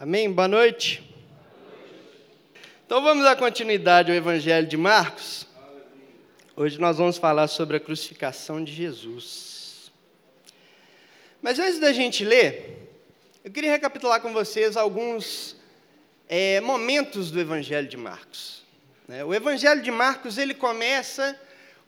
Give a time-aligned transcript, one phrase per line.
[0.00, 0.30] Amém?
[0.30, 1.02] Boa noite.
[2.86, 5.44] Então vamos dar continuidade ao Evangelho de Marcos.
[6.54, 9.90] Hoje nós vamos falar sobre a crucificação de Jesus.
[11.42, 12.92] Mas antes da gente ler,
[13.42, 15.56] eu queria recapitular com vocês alguns
[16.28, 18.62] é, momentos do Evangelho de Marcos.
[19.08, 19.24] Né?
[19.24, 21.36] O Evangelho de Marcos ele começa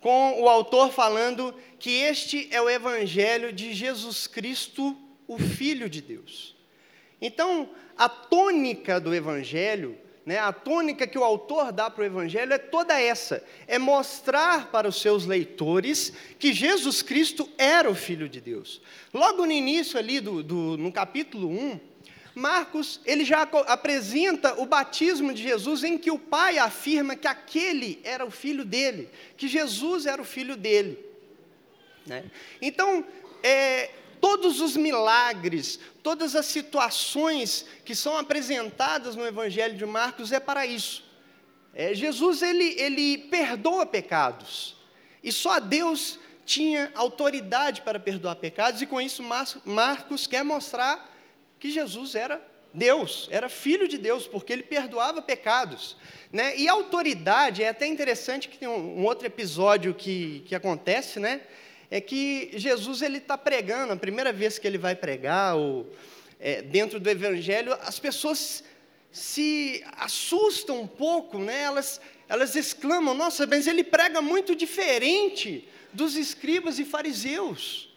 [0.00, 4.96] com o autor falando que este é o Evangelho de Jesus Cristo,
[5.28, 6.58] o Filho de Deus.
[7.20, 12.52] Então, a tônica do Evangelho, né, a tônica que o autor dá para o Evangelho
[12.52, 18.28] é toda essa: é mostrar para os seus leitores que Jesus Cristo era o Filho
[18.28, 18.80] de Deus.
[19.12, 21.80] Logo no início, ali, do, do no capítulo 1,
[22.34, 28.00] Marcos ele já apresenta o batismo de Jesus em que o pai afirma que aquele
[28.02, 30.98] era o filho dele, que Jesus era o filho dele.
[32.06, 32.24] Né?
[32.62, 33.04] Então,
[33.42, 40.40] é, todos os milagres, todas as situações que são apresentadas no Evangelho de Marcos é
[40.40, 41.04] para isso.
[41.72, 44.76] É, Jesus ele, ele perdoa pecados
[45.22, 49.22] e só Deus tinha autoridade para perdoar pecados e com isso
[49.64, 51.08] Marcos quer mostrar
[51.58, 55.96] que Jesus era Deus, era filho de Deus, porque ele perdoava pecados.
[56.32, 56.56] Né?
[56.56, 61.40] E autoridade, é até interessante que tem um, um outro episódio que, que acontece, né?
[61.90, 65.92] É que Jesus ele está pregando, a primeira vez que ele vai pregar, ou,
[66.38, 68.62] é, dentro do Evangelho, as pessoas
[69.10, 71.62] se assustam um pouco, né?
[71.62, 77.90] elas, elas exclamam: Nossa, mas ele prega muito diferente dos escribas e fariseus.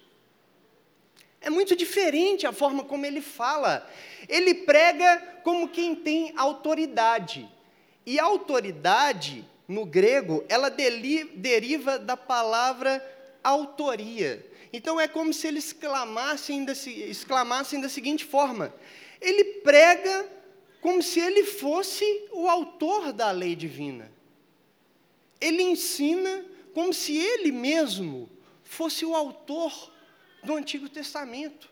[1.40, 3.88] É muito diferente a forma como ele fala.
[4.30, 7.48] Ele prega como quem tem autoridade.
[8.06, 13.04] E autoridade, no grego, ela deriva da palavra
[13.44, 14.50] autoria.
[14.72, 18.74] Então é como se eles exclamassem da, exclamassem da seguinte forma:
[19.22, 20.28] ele prega
[20.82, 24.12] como se ele fosse o autor da lei divina.
[25.40, 28.30] Ele ensina como se ele mesmo
[28.64, 29.92] fosse o autor
[30.44, 31.70] do Antigo Testamento.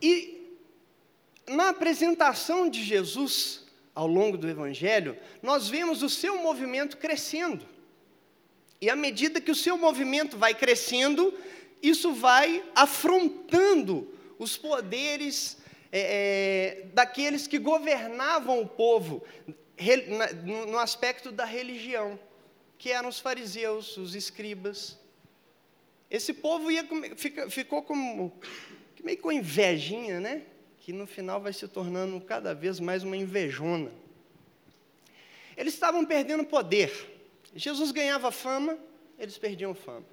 [0.00, 0.36] E
[1.46, 7.66] na apresentação de Jesus ao longo do Evangelho, nós vemos o seu movimento crescendo.
[8.80, 11.32] E à medida que o seu movimento vai crescendo,
[11.82, 15.58] isso vai afrontando os poderes
[15.90, 19.24] é, é, daqueles que governavam o povo
[20.68, 22.18] no aspecto da religião,
[22.78, 24.98] que eram os fariseus, os escribas.
[26.10, 26.86] Esse povo ia,
[27.16, 28.32] fica, ficou como,
[29.02, 30.42] meio com invejinha, né?
[30.80, 33.90] Que no final vai se tornando cada vez mais uma invejona.
[35.56, 37.15] Eles estavam perdendo poder.
[37.56, 38.78] Jesus ganhava fama,
[39.18, 40.04] eles perdiam fama.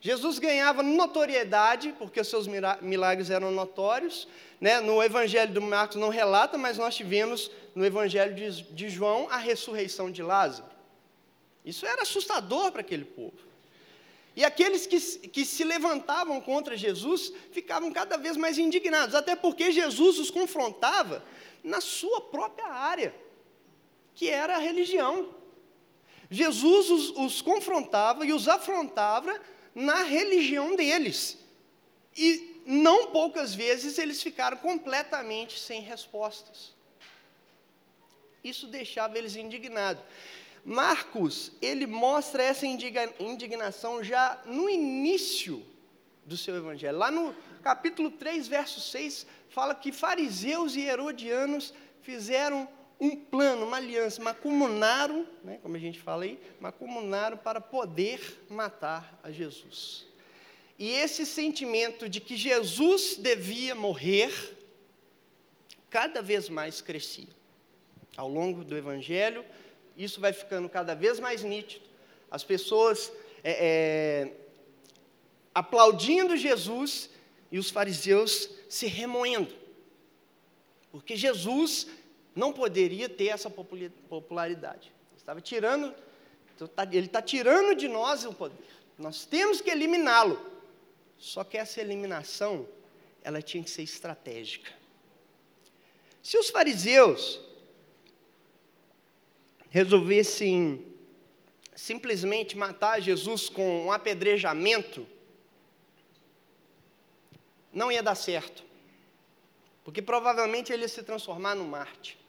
[0.00, 2.46] Jesus ganhava notoriedade, porque os seus
[2.80, 4.26] milagres eram notórios.
[4.60, 4.80] Né?
[4.80, 9.36] No Evangelho do Marcos não relata, mas nós tivemos no Evangelho de, de João a
[9.36, 10.70] ressurreição de Lázaro.
[11.64, 13.36] Isso era assustador para aquele povo.
[14.34, 19.70] E aqueles que, que se levantavam contra Jesus ficavam cada vez mais indignados, até porque
[19.70, 21.22] Jesus os confrontava
[21.62, 23.14] na sua própria área,
[24.14, 25.39] que era a religião.
[26.30, 29.38] Jesus os, os confrontava e os afrontava
[29.74, 31.36] na religião deles.
[32.16, 36.72] E não poucas vezes eles ficaram completamente sem respostas.
[38.44, 40.02] Isso deixava eles indignados.
[40.64, 45.64] Marcos, ele mostra essa indignação já no início
[46.24, 46.98] do seu evangelho.
[46.98, 52.68] Lá no capítulo 3, verso 6, fala que fariseus e herodianos fizeram
[53.00, 59.18] um plano, uma aliança, macumunaram, né, como a gente fala aí, macumunaram para poder matar
[59.22, 60.06] a Jesus.
[60.78, 64.56] E esse sentimento de que Jesus devia morrer,
[65.88, 67.28] cada vez mais crescia.
[68.16, 69.44] Ao longo do Evangelho,
[69.96, 71.84] isso vai ficando cada vez mais nítido.
[72.30, 73.12] As pessoas
[73.42, 74.32] é, é,
[75.54, 77.10] aplaudindo Jesus
[77.50, 79.54] e os fariseus se remoendo.
[80.92, 81.86] Porque Jesus
[82.34, 84.92] não poderia ter essa popularidade.
[85.16, 85.94] Estava tirando,
[86.74, 88.56] tá, ele está tirando de nós o poder.
[88.98, 90.40] Nós temos que eliminá-lo.
[91.18, 92.66] Só que essa eliminação,
[93.22, 94.72] ela tinha que ser estratégica.
[96.22, 97.40] Se os fariseus
[99.70, 100.86] resolvessem
[101.74, 105.06] simplesmente matar Jesus com um apedrejamento,
[107.72, 108.62] não ia dar certo.
[109.82, 112.19] Porque provavelmente ele ia se transformar no Marte.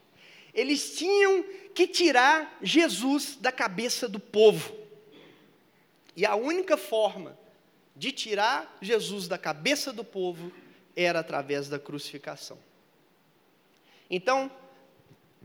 [0.54, 1.44] Eles tinham
[1.74, 4.76] que tirar Jesus da cabeça do povo.
[6.16, 7.38] E a única forma
[7.96, 10.52] de tirar Jesus da cabeça do povo
[10.96, 12.58] era através da crucificação.
[14.10, 14.52] Então,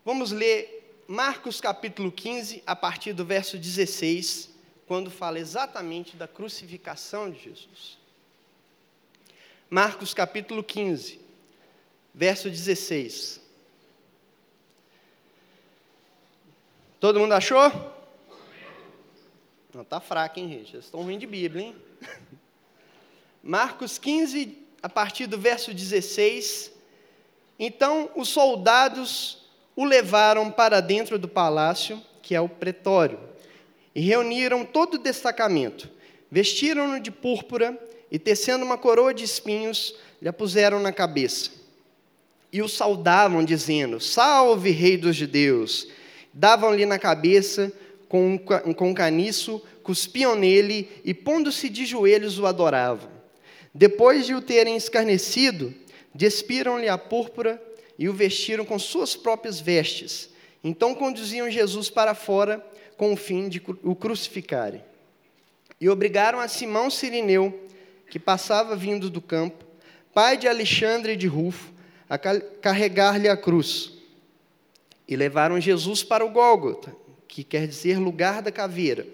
[0.05, 4.51] vamos ler Marcos capítulo 15, a partir do verso 16,
[4.87, 7.99] quando fala exatamente da crucificação de Jesus.
[9.71, 11.21] Marcos capítulo 15,
[12.13, 13.41] verso 16.
[16.99, 17.71] Todo mundo achou?
[19.75, 20.71] Não, está fraco, hein, gente?
[20.71, 21.77] Vocês estão ruim de Bíblia, hein?
[23.43, 26.73] Marcos 15, a partir do verso 16.
[27.59, 29.45] Então os soldados
[29.77, 33.21] o levaram para dentro do palácio, que é o pretório,
[33.95, 35.91] e reuniram todo o destacamento.
[36.31, 37.79] Vestiram-no de púrpura
[38.11, 41.51] e, tecendo uma coroa de espinhos, lhe a puseram na cabeça.
[42.51, 45.87] E o saudavam, dizendo: Salve, Rei dos Judeus!
[46.39, 47.73] Davam-lhe na cabeça
[48.11, 48.39] com um,
[48.75, 53.09] com caniço, cuspiam nele e, pondo-se de joelhos, o adoravam.
[53.75, 55.73] Depois de o terem escarnecido,
[56.15, 57.61] despiram-lhe a púrpura
[57.99, 60.29] e o vestiram com suas próprias vestes.
[60.63, 62.63] Então conduziam Jesus para fora
[62.99, 64.85] com o fim de o crucificarem.
[65.81, 67.67] E obrigaram a Simão Sirineu,
[68.11, 69.65] que passava vindo do campo,
[70.13, 71.73] pai de Alexandre e de Rufo,
[72.11, 73.96] a carregar-lhe a cruz.
[75.09, 76.95] E levaram Jesus para o Gólgota,
[77.29, 79.07] que quer dizer lugar da caveira.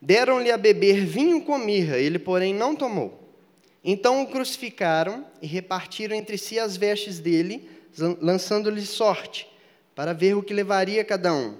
[0.00, 3.24] Deram-lhe a beber vinho com mirra, ele, porém, não tomou.
[3.82, 7.68] Então o crucificaram e repartiram entre si as vestes dele,
[8.20, 9.46] lançando-lhe sorte,
[9.94, 11.56] para ver o que levaria cada um.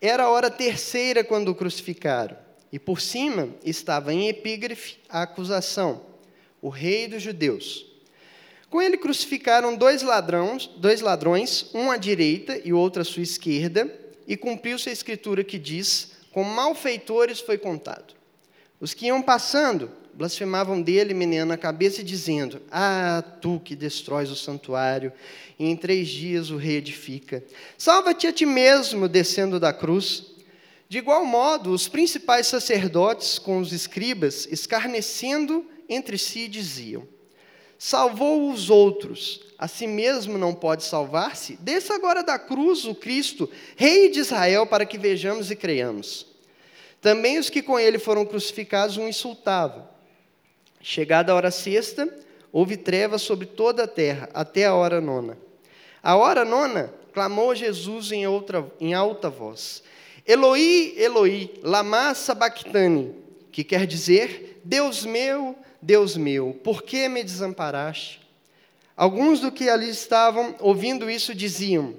[0.00, 2.36] Era a hora terceira quando o crucificaram,
[2.72, 6.04] e por cima estava em epígrafe a acusação:
[6.60, 7.95] o rei dos judeus.
[8.68, 13.90] Com ele crucificaram dois ladrões, dois ladrões, um à direita e outro à sua esquerda,
[14.26, 18.14] e cumpriu-se a escritura que diz: com malfeitores foi contado.
[18.80, 24.30] Os que iam passando blasfemavam dele, meneando a cabeça e dizendo: Ah, tu que destróis
[24.30, 25.12] o santuário,
[25.58, 27.44] e em três dias o reedifica.
[27.76, 30.24] Salva-te a ti mesmo, descendo da cruz.
[30.88, 37.06] De igual modo, os principais sacerdotes com os escribas, escarnecendo entre si, diziam:
[37.88, 41.54] Salvou os outros, a si mesmo não pode salvar-se?
[41.60, 46.26] Desça agora da cruz o Cristo, Rei de Israel, para que vejamos e creiamos.
[47.00, 49.88] Também os que com ele foram crucificados o insultavam.
[50.80, 52.12] Chegada a hora sexta,
[52.50, 55.38] houve trevas sobre toda a terra, até a hora nona.
[56.02, 59.84] A hora nona, clamou Jesus em, outra, em alta voz:
[60.26, 63.14] Eloi, Eloi, lama sabachthani,
[63.52, 65.54] que quer dizer: Deus meu,
[65.86, 68.20] Deus meu, por que me desamparaste?
[68.96, 71.94] Alguns do que ali estavam ouvindo isso diziam: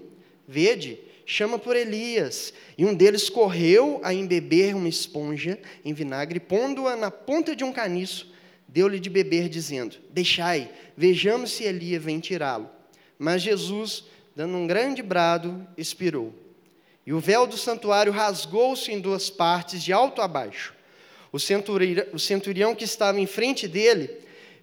[0.46, 2.54] Vede, chama por Elias.
[2.78, 7.72] E um deles correu a embeber uma esponja em vinagre, pondo-a na ponta de um
[7.72, 8.36] caniço
[8.68, 12.70] deu-lhe de beber, dizendo: Deixai, vejamos se Elias vem tirá-lo.
[13.18, 14.04] Mas Jesus,
[14.36, 16.34] dando um grande brado, expirou.
[17.06, 20.76] E o véu do santuário rasgou-se em duas partes, de alto a baixo.
[21.32, 24.10] O centurião, que estava em frente dele,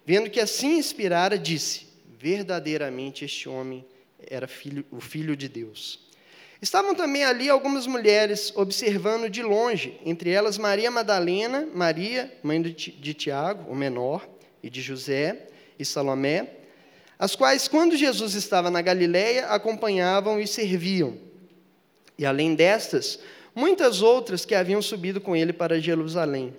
[0.05, 1.87] vendo que assim expirara, disse:
[2.19, 3.85] Verdadeiramente este homem
[4.27, 5.99] era filho, o filho de Deus.
[6.61, 13.13] Estavam também ali algumas mulheres observando de longe, entre elas Maria Madalena, Maria, mãe de
[13.13, 14.27] Tiago, o menor,
[14.65, 15.47] e de José
[15.77, 16.49] e Salomé,
[17.19, 21.17] as quais, quando Jesus estava na Galiléia, acompanhavam e serviam.
[22.17, 23.19] E além destas,
[23.53, 26.53] muitas outras que haviam subido com ele para Jerusalém.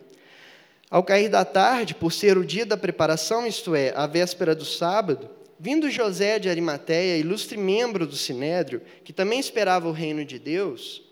[0.91, 4.65] Ao cair da tarde, por ser o dia da preparação, isto é, a véspera do
[4.65, 5.29] sábado,
[5.59, 11.03] Vindo José de Arimateia, ilustre membro do Sinédrio, que também esperava o reino de Deus,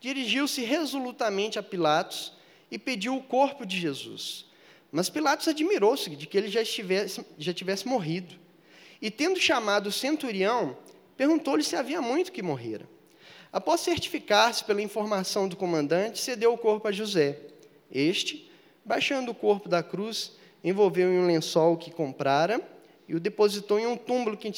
[0.00, 2.32] dirigiu-se resolutamente a Pilatos
[2.70, 4.46] e pediu o corpo de Jesus.
[4.90, 8.34] Mas Pilatos admirou-se de que ele já, estivesse, já tivesse morrido.
[9.00, 10.76] E, tendo chamado o centurião,
[11.14, 12.88] perguntou-lhe se havia muito que morrera.
[13.52, 17.38] Após certificar-se pela informação do comandante, cedeu o corpo a José.
[17.90, 18.50] Este,
[18.84, 22.60] baixando o corpo da cruz, envolveu em um lençol que comprara
[23.08, 24.50] e o depositou em um túmulo que,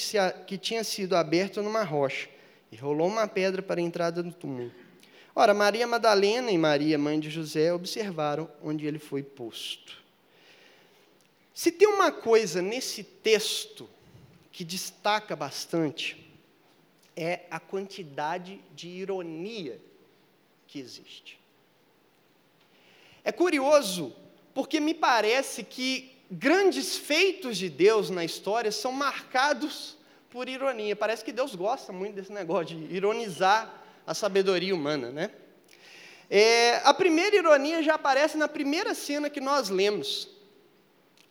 [0.59, 2.29] tinha sido aberto numa rocha,
[2.71, 4.71] e rolou uma pedra para a entrada do túmulo.
[5.35, 10.03] Ora, Maria Madalena e Maria, mãe de José, observaram onde ele foi posto.
[11.53, 13.89] Se tem uma coisa nesse texto
[14.53, 16.31] que destaca bastante,
[17.17, 19.81] é a quantidade de ironia
[20.67, 21.39] que existe.
[23.25, 24.15] É curioso,
[24.53, 29.97] porque me parece que grandes feitos de Deus na história são marcados
[30.31, 30.95] por ironia.
[30.95, 35.31] Parece que Deus gosta muito desse negócio de ironizar a sabedoria humana, né?
[36.29, 40.29] É, a primeira ironia já aparece na primeira cena que nós lemos.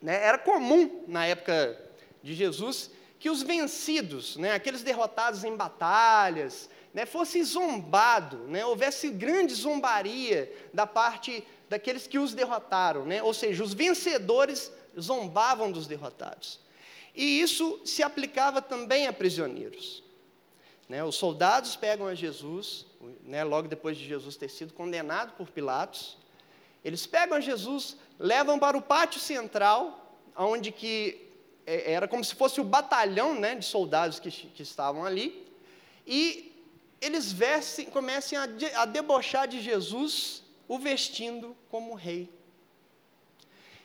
[0.02, 0.24] Né?
[0.24, 1.80] Era comum, na época
[2.22, 9.10] de Jesus, que os vencidos, né, aqueles derrotados em batalhas, né, fosse zombado, né, houvesse
[9.10, 15.88] grande zombaria da parte daqueles que os derrotaram, né, ou seja, os vencedores zombavam dos
[15.88, 16.60] derrotados.
[17.16, 20.04] E isso se aplicava também a prisioneiros.
[20.88, 22.86] Né, os soldados pegam a Jesus,
[23.24, 26.16] né, logo depois de Jesus ter sido condenado por Pilatos,
[26.86, 31.28] eles pegam a Jesus, levam para o pátio central, onde que
[31.66, 35.44] é, era como se fosse o batalhão né, de soldados que, que estavam ali,
[36.06, 36.54] e
[37.02, 42.30] eles vestem, começam a, de, a debochar de Jesus, o vestindo como rei.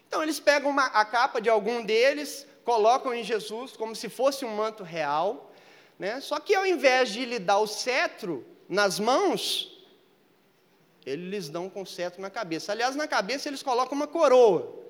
[0.06, 4.44] Então eles pegam uma, a capa de algum deles, colocam em Jesus como se fosse
[4.44, 5.52] um manto real,
[5.98, 6.20] né?
[6.20, 9.78] só que ao invés de lhe dar o cetro nas mãos,
[11.04, 12.72] eles lhes dão com cetro na cabeça.
[12.72, 14.84] Aliás, na cabeça eles colocam uma coroa,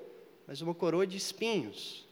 [0.47, 2.07] mas uma coroa de espinhos.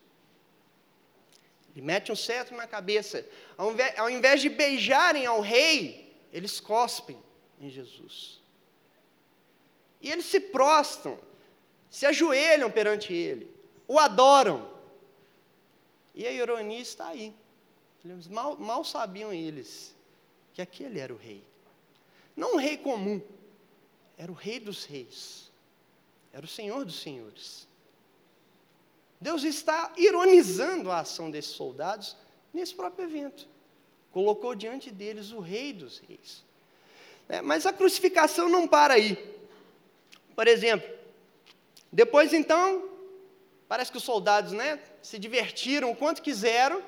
[1.74, 3.26] Ele mete um cetro na cabeça.
[3.56, 7.18] Ao invés, ao invés de beijarem ao rei, eles cospem
[7.60, 8.40] em Jesus.
[10.00, 11.18] E eles se prostam,
[11.90, 13.50] se ajoelham perante ele,
[13.88, 14.68] o adoram.
[16.14, 17.34] E a ironia está aí.
[18.30, 19.94] Mal, mal sabiam eles
[20.54, 21.42] que aquele era o rei.
[22.36, 23.20] Não um rei comum,
[24.16, 25.50] era o rei dos reis,
[26.32, 27.66] era o senhor dos senhores.
[29.20, 32.16] Deus está ironizando a ação desses soldados
[32.52, 33.48] nesse próprio evento.
[34.12, 36.44] Colocou diante deles o rei dos reis.
[37.28, 39.35] É, mas a crucificação não para aí.
[40.36, 40.86] Por exemplo,
[41.90, 42.90] depois então,
[43.66, 46.82] parece que os soldados né, se divertiram o quanto quiseram.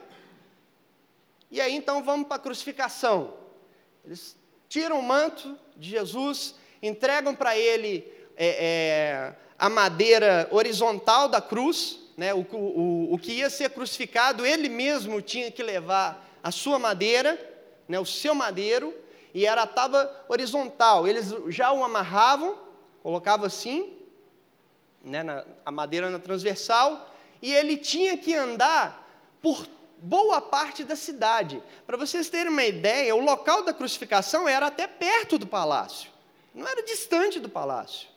[1.51, 3.33] E aí então vamos para a crucificação.
[4.05, 4.37] Eles
[4.69, 11.99] tiram o manto de Jesus, entregam para ele é, é, a madeira horizontal da cruz,
[12.19, 16.79] né, o, o, o que ia ser crucificado, ele mesmo tinha que levar a sua
[16.79, 17.39] madeira,
[17.89, 18.95] né, o seu madeiro,
[19.33, 21.09] e era estava horizontal.
[21.09, 22.68] Eles já o amarravam,
[23.03, 23.97] colocavam assim,
[25.03, 29.07] né, na, a madeira na transversal, e ele tinha que andar
[29.41, 29.67] por
[29.99, 31.63] boa parte da cidade.
[31.87, 36.11] Para vocês terem uma ideia, o local da crucificação era até perto do palácio,
[36.55, 38.09] não era distante do palácio.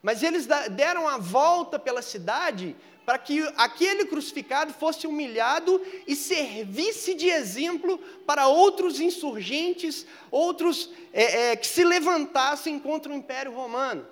[0.00, 2.76] Mas eles deram a volta pela cidade
[3.08, 7.96] para que aquele crucificado fosse humilhado e servisse de exemplo
[8.26, 14.06] para outros insurgentes, outros é, é, que se levantassem contra o Império Romano.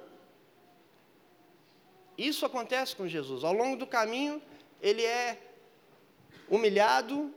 [2.17, 3.45] Isso acontece com Jesus.
[3.45, 4.41] Ao longo do caminho,
[4.81, 5.43] ele é
[6.49, 7.31] humilhado,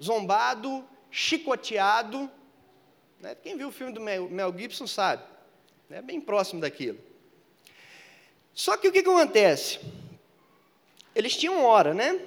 [0.00, 2.30] zombado, chicoteado.
[3.18, 3.34] Né?
[3.34, 5.24] Quem viu o filme do Mel Gibson sabe,
[5.90, 7.00] é bem próximo daquilo.
[8.54, 9.80] Só que o que, que acontece?
[11.14, 12.20] Eles tinham hora, né?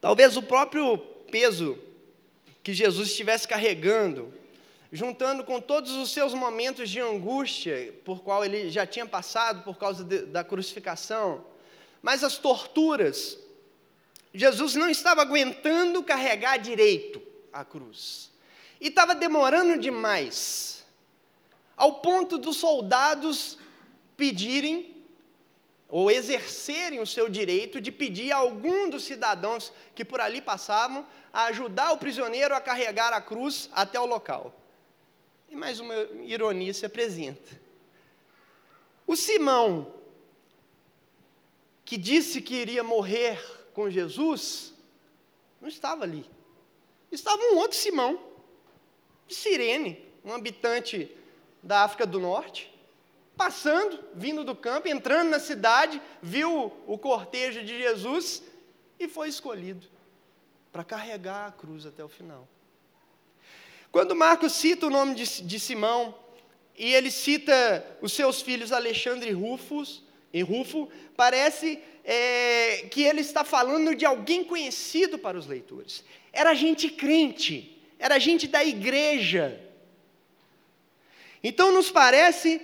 [0.00, 0.98] Talvez o próprio
[1.30, 1.78] peso
[2.62, 4.32] que Jesus estivesse carregando,
[4.92, 9.78] juntando com todos os seus momentos de angústia, por qual ele já tinha passado por
[9.78, 11.44] causa de, da crucificação,
[12.02, 13.38] mas as torturas,
[14.32, 17.22] Jesus não estava aguentando carregar direito
[17.52, 18.30] a cruz.
[18.80, 20.84] E estava demorando demais
[21.76, 23.58] ao ponto dos soldados
[24.16, 24.94] pedirem
[25.88, 31.06] ou exercerem o seu direito de pedir a algum dos cidadãos que por ali passavam
[31.32, 34.52] a ajudar o prisioneiro a carregar a cruz até o local.
[35.48, 35.94] E mais uma
[36.24, 37.60] ironia se apresenta.
[39.06, 39.94] O Simão,
[41.84, 43.38] que disse que iria morrer
[43.72, 44.74] com Jesus,
[45.60, 46.28] não estava ali.
[47.12, 48.18] Estava um outro Simão,
[49.28, 51.08] de Sirene, um habitante
[51.62, 52.73] da África do Norte,
[53.36, 58.42] passando, vindo do campo, entrando na cidade, viu o cortejo de Jesus
[58.98, 59.86] e foi escolhido
[60.72, 62.48] para carregar a cruz até o final.
[63.90, 66.14] Quando Marcos cita o nome de, de Simão,
[66.76, 73.20] e ele cita os seus filhos Alexandre e Rufus, e Rufo, parece é, que ele
[73.20, 76.04] está falando de alguém conhecido para os leitores.
[76.32, 79.60] Era gente crente, era gente da igreja,
[81.44, 82.58] então, nos parece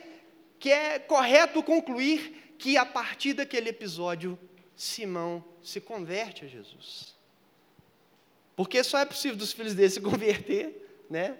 [0.61, 4.38] que é correto concluir que a partir daquele episódio,
[4.76, 7.14] Simão se converte a Jesus.
[8.55, 11.38] Porque só é possível dos filhos dele se converter, né?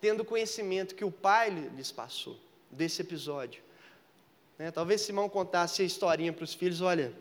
[0.00, 2.36] Tendo conhecimento que o pai lhes passou
[2.70, 3.62] desse episódio.
[4.58, 4.72] Né?
[4.72, 7.14] Talvez Simão contasse a historinha para os filhos: olha,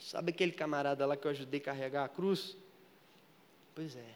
[0.00, 2.56] sabe aquele camarada lá que eu ajudei a carregar a cruz?
[3.74, 4.14] Pois é,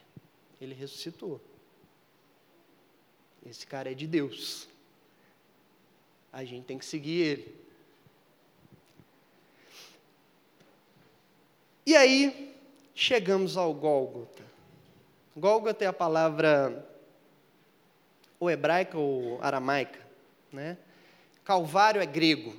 [0.60, 1.40] ele ressuscitou.
[3.44, 4.69] Esse cara é de Deus.
[6.32, 7.60] A gente tem que seguir ele.
[11.84, 12.54] E aí,
[12.94, 14.44] chegamos ao Gólgota.
[15.36, 16.86] Gólgota é a palavra
[18.38, 19.98] ou hebraica ou aramaica,
[20.52, 20.76] né?
[21.44, 22.56] Calvário é grego.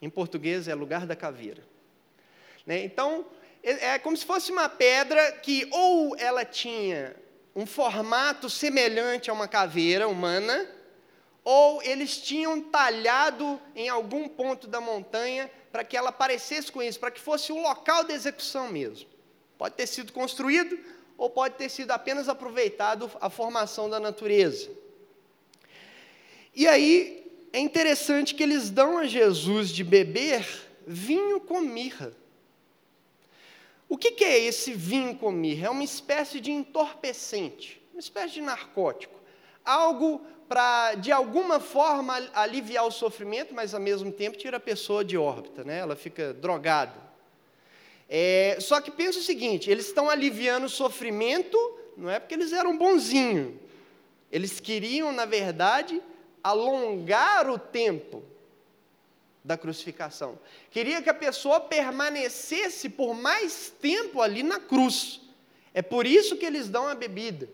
[0.00, 1.62] Em português é lugar da caveira.
[2.66, 2.84] Né?
[2.84, 3.26] Então,
[3.62, 7.14] é, é como se fosse uma pedra que ou ela tinha
[7.54, 10.68] um formato semelhante a uma caveira humana,
[11.44, 16.98] ou eles tinham talhado em algum ponto da montanha para que ela parecesse com isso,
[16.98, 19.08] para que fosse o local de execução mesmo.
[19.58, 20.78] Pode ter sido construído
[21.18, 24.70] ou pode ter sido apenas aproveitado a formação da natureza.
[26.54, 30.46] E aí é interessante que eles dão a Jesus de beber
[30.86, 32.12] vinho com mirra.
[33.88, 35.66] O que, que é esse vinho com mirra?
[35.66, 39.20] É uma espécie de entorpecente, uma espécie de narcótico.
[39.64, 45.04] Algo para, de alguma forma, aliviar o sofrimento, mas ao mesmo tempo tira a pessoa
[45.04, 45.78] de órbita, né?
[45.78, 47.04] ela fica drogada.
[48.08, 51.58] É, só que pensa o seguinte: eles estão aliviando o sofrimento,
[51.96, 53.54] não é porque eles eram bonzinhos,
[54.30, 56.02] eles queriam, na verdade,
[56.42, 58.22] alongar o tempo
[59.42, 60.38] da crucificação.
[60.70, 65.20] Queria que a pessoa permanecesse por mais tempo ali na cruz.
[65.72, 67.48] É por isso que eles dão a bebida.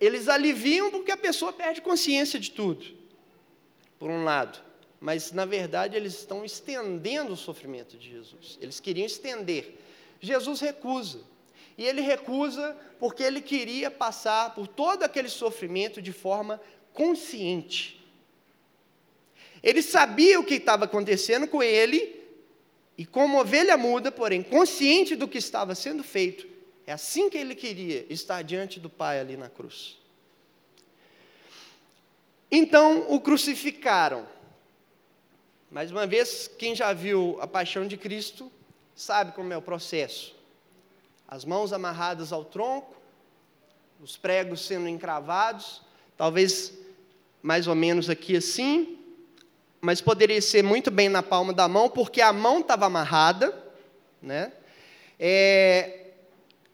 [0.00, 2.86] Eles aliviam porque a pessoa perde consciência de tudo,
[3.98, 4.58] por um lado.
[5.00, 8.58] Mas, na verdade, eles estão estendendo o sofrimento de Jesus.
[8.60, 9.74] Eles queriam estender.
[10.20, 11.20] Jesus recusa.
[11.76, 16.60] E ele recusa porque ele queria passar por todo aquele sofrimento de forma
[16.92, 18.00] consciente.
[19.62, 22.20] Ele sabia o que estava acontecendo com ele,
[22.96, 26.46] e como ovelha muda, porém consciente do que estava sendo feito,
[26.90, 29.96] é assim que ele queria estar diante do Pai ali na cruz.
[32.50, 34.26] Então o crucificaram.
[35.70, 38.50] Mais uma vez, quem já viu a paixão de Cristo
[38.92, 40.34] sabe como é o processo.
[41.28, 42.96] As mãos amarradas ao tronco,
[44.00, 45.82] os pregos sendo encravados,
[46.16, 46.76] talvez
[47.40, 48.98] mais ou menos aqui assim,
[49.80, 53.56] mas poderia ser muito bem na palma da mão, porque a mão estava amarrada,
[54.20, 54.52] né?
[55.20, 55.99] É,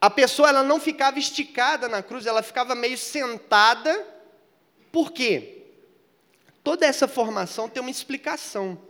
[0.07, 4.07] a pessoa ela não ficava esticada na cruz, ela ficava meio sentada.
[4.93, 5.65] Por quê?
[6.63, 8.81] Toda essa formação tem uma explicação.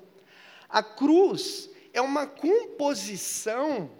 [0.68, 3.90] A cruz é uma composição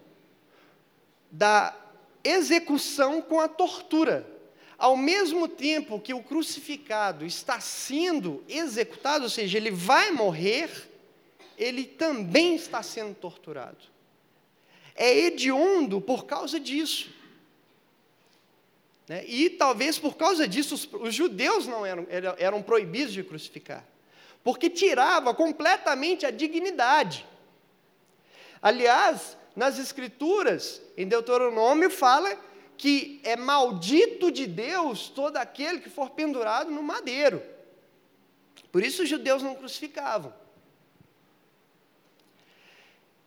[1.31, 1.75] da
[2.23, 4.31] execução com a tortura.
[4.77, 10.71] Ao mesmo tempo que o crucificado está sendo executado, ou seja, ele vai morrer,
[11.57, 13.96] ele também está sendo torturado.
[14.97, 17.11] É hediondo por causa disso.
[19.09, 19.25] Né?
[19.27, 22.07] E talvez por causa disso os, os judeus não eram,
[22.39, 23.85] eram, proibidos de crucificar,
[24.43, 27.25] porque tirava completamente a dignidade.
[28.61, 32.37] Aliás, nas Escrituras, em Deuteronômio, fala
[32.77, 37.43] que é maldito de Deus todo aquele que for pendurado no madeiro.
[38.73, 40.35] Por isso os judeus não crucificavam.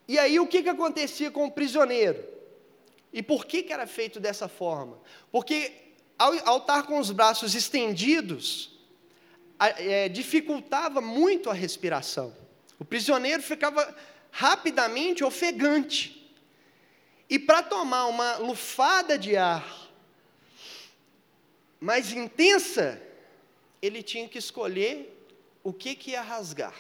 [0.09, 2.25] E aí o que, que acontecia com o prisioneiro?
[3.13, 4.99] E por que, que era feito dessa forma?
[5.31, 5.71] Porque
[6.17, 8.79] ao, ao estar com os braços estendidos,
[9.59, 12.35] é, dificultava muito a respiração.
[12.79, 13.95] O prisioneiro ficava
[14.31, 16.33] rapidamente ofegante.
[17.29, 19.91] E para tomar uma lufada de ar
[21.79, 22.99] mais intensa,
[23.79, 25.15] ele tinha que escolher
[25.63, 26.73] o que, que ia rasgar.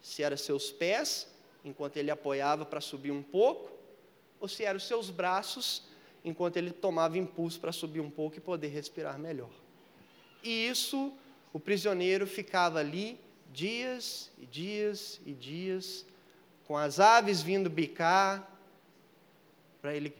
[0.00, 1.31] Se eram seus pés,
[1.64, 3.70] enquanto ele apoiava para subir um pouco,
[4.40, 5.84] ou se eram seus braços,
[6.24, 9.50] enquanto ele tomava impulso para subir um pouco e poder respirar melhor.
[10.42, 11.12] E isso,
[11.52, 13.18] o prisioneiro ficava ali
[13.52, 16.04] dias e dias e dias,
[16.66, 18.48] com as aves vindo bicar,
[19.80, 20.14] para ele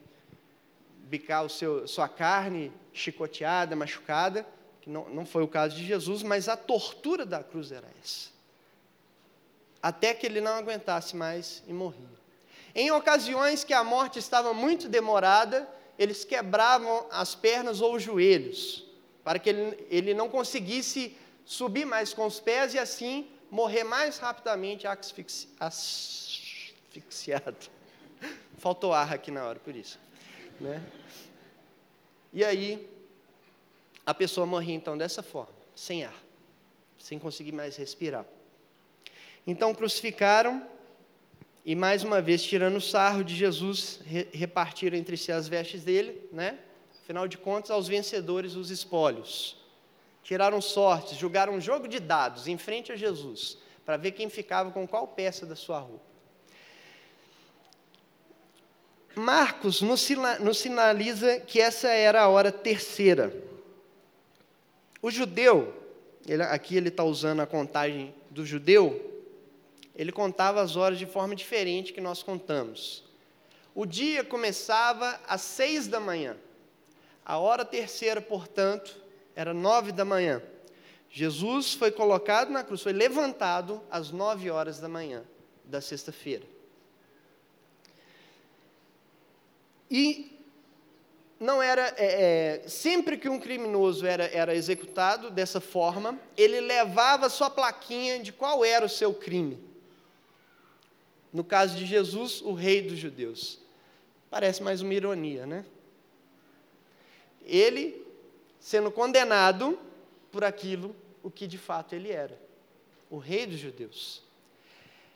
[1.04, 4.46] bicar o seu, sua carne chicoteada, machucada,
[4.80, 8.30] que não, não foi o caso de Jesus, mas a tortura da cruz era essa.
[9.82, 12.12] Até que ele não aguentasse mais e morria.
[12.74, 15.68] Em ocasiões que a morte estava muito demorada,
[15.98, 18.84] eles quebravam as pernas ou os joelhos,
[19.22, 24.18] para que ele, ele não conseguisse subir mais com os pés e assim morrer mais
[24.18, 27.56] rapidamente asfixi, asfixiado.
[28.56, 29.98] Faltou ar aqui na hora, por isso.
[30.60, 30.82] Né?
[32.32, 32.88] E aí,
[34.06, 36.14] a pessoa morria então dessa forma, sem ar,
[36.98, 38.24] sem conseguir mais respirar.
[39.46, 40.66] Então crucificaram
[41.64, 45.84] e mais uma vez tirando o sarro de Jesus, re repartiram entre si as vestes
[45.84, 46.58] dele, né?
[47.02, 49.56] Afinal de contas, aos vencedores os espólios.
[50.24, 54.70] Tiraram sortes, jogaram um jogo de dados em frente a Jesus, para ver quem ficava
[54.70, 56.12] com qual peça da sua roupa.
[59.14, 63.32] Marcos nos sinaliza que essa era a hora terceira.
[65.02, 65.74] O judeu,
[66.26, 69.11] ele, aqui ele está usando a contagem do judeu,
[69.94, 73.04] ele contava as horas de forma diferente que nós contamos.
[73.74, 76.36] O dia começava às seis da manhã.
[77.24, 78.96] A hora terceira, portanto,
[79.34, 80.42] era nove da manhã.
[81.10, 85.22] Jesus foi colocado na cruz, foi levantado às nove horas da manhã
[85.64, 86.44] da sexta-feira.
[89.90, 90.38] E
[91.38, 97.28] não era é, é, sempre que um criminoso era, era executado dessa forma, ele levava
[97.28, 99.71] sua plaquinha de qual era o seu crime.
[101.32, 103.58] No caso de Jesus, o rei dos judeus.
[104.30, 105.64] Parece mais uma ironia, né?
[107.44, 108.06] Ele
[108.60, 109.78] sendo condenado
[110.30, 112.38] por aquilo o que de fato ele era,
[113.10, 114.22] o rei dos judeus.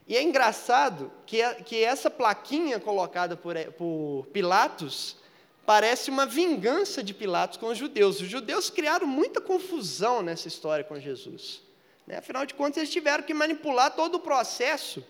[0.06, 5.16] E é engraçado que, que essa plaquinha colocada por, por Pilatos
[5.64, 8.20] parece uma vingança de Pilatos com os judeus.
[8.20, 11.60] Os judeus criaram muita confusão nessa história com Jesus.
[12.06, 12.18] Né?
[12.18, 15.04] Afinal de contas, eles tiveram que manipular todo o processo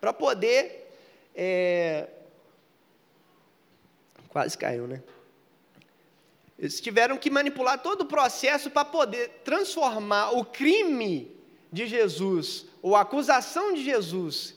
[0.00, 0.90] para poder.
[1.34, 2.08] É...
[4.28, 5.02] Quase caiu, né?
[6.58, 11.30] Eles tiveram que manipular todo o processo para poder transformar o crime
[11.72, 14.54] de Jesus, ou a acusação de Jesus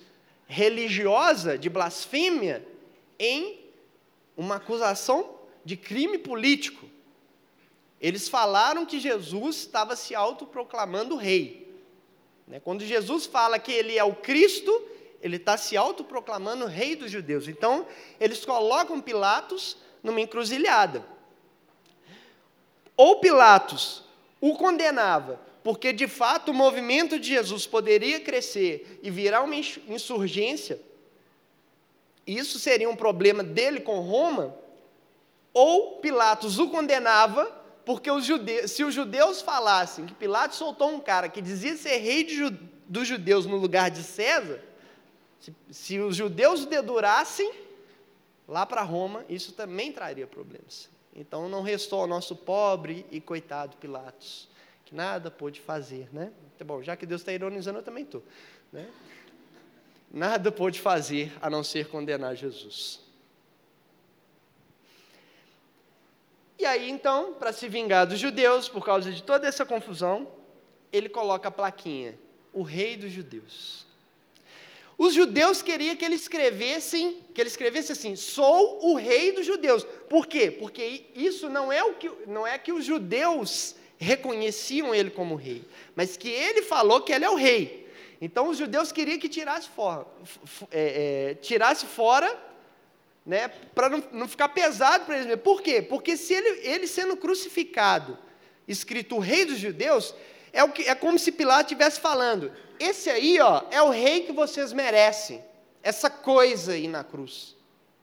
[0.47, 2.67] religiosa, de blasfêmia,
[3.19, 3.59] em
[4.35, 6.89] uma acusação de crime político.
[8.01, 11.71] Eles falaram que Jesus estava se autoproclamando rei.
[12.47, 12.59] Né?
[12.59, 14.71] Quando Jesus fala que ele é o Cristo,
[15.21, 17.47] ele está se autoproclamando rei dos judeus.
[17.47, 17.85] Então,
[18.19, 21.05] eles colocam Pilatos numa encruzilhada.
[22.97, 24.03] Ou Pilatos
[24.39, 30.81] o condenava, porque de fato o movimento de Jesus poderia crescer e virar uma insurgência,
[32.25, 34.55] isso seria um problema dele com Roma,
[35.53, 37.45] ou Pilatos o condenava,
[37.85, 41.97] porque os judeus, se os judeus falassem que Pilatos soltou um cara que dizia ser
[41.97, 42.49] rei de,
[42.87, 44.61] dos judeus no lugar de César,
[45.41, 47.51] se, se os judeus dedurassem
[48.47, 50.87] lá para Roma, isso também traria problemas.
[51.15, 54.47] Então não restou ao nosso pobre e coitado Pilatos,
[54.85, 56.31] que nada pôde fazer, né?
[56.57, 58.23] Tá bom, já que Deus está ironizando, eu também estou.
[58.71, 58.87] Né?
[60.11, 63.01] Nada pôde fazer a não ser condenar Jesus.
[66.59, 70.27] E aí, então, para se vingar dos judeus, por causa de toda essa confusão,
[70.93, 72.19] ele coloca a plaquinha:
[72.53, 73.87] o rei dos judeus.
[75.01, 79.83] Os judeus queriam que ele escrevessem, que ele escrevesse assim: "Sou o rei dos judeus".
[80.07, 80.51] Por quê?
[80.51, 85.63] Porque isso não é o que não é que os judeus reconheciam ele como rei,
[85.95, 87.91] mas que ele falou que ele é o rei.
[88.21, 90.05] Então os judeus queriam que tirasse fora,
[90.69, 92.39] é, é, tirasse fora,
[93.25, 95.35] né, para não, não, ficar pesado para eles.
[95.37, 95.81] Por quê?
[95.81, 98.19] Porque se ele, ele sendo crucificado,
[98.67, 100.13] escrito o rei dos judeus,
[100.53, 104.21] é, o que, é como se Pilatos estivesse falando: esse aí ó, é o rei
[104.21, 105.43] que vocês merecem,
[105.81, 107.55] essa coisa aí na cruz.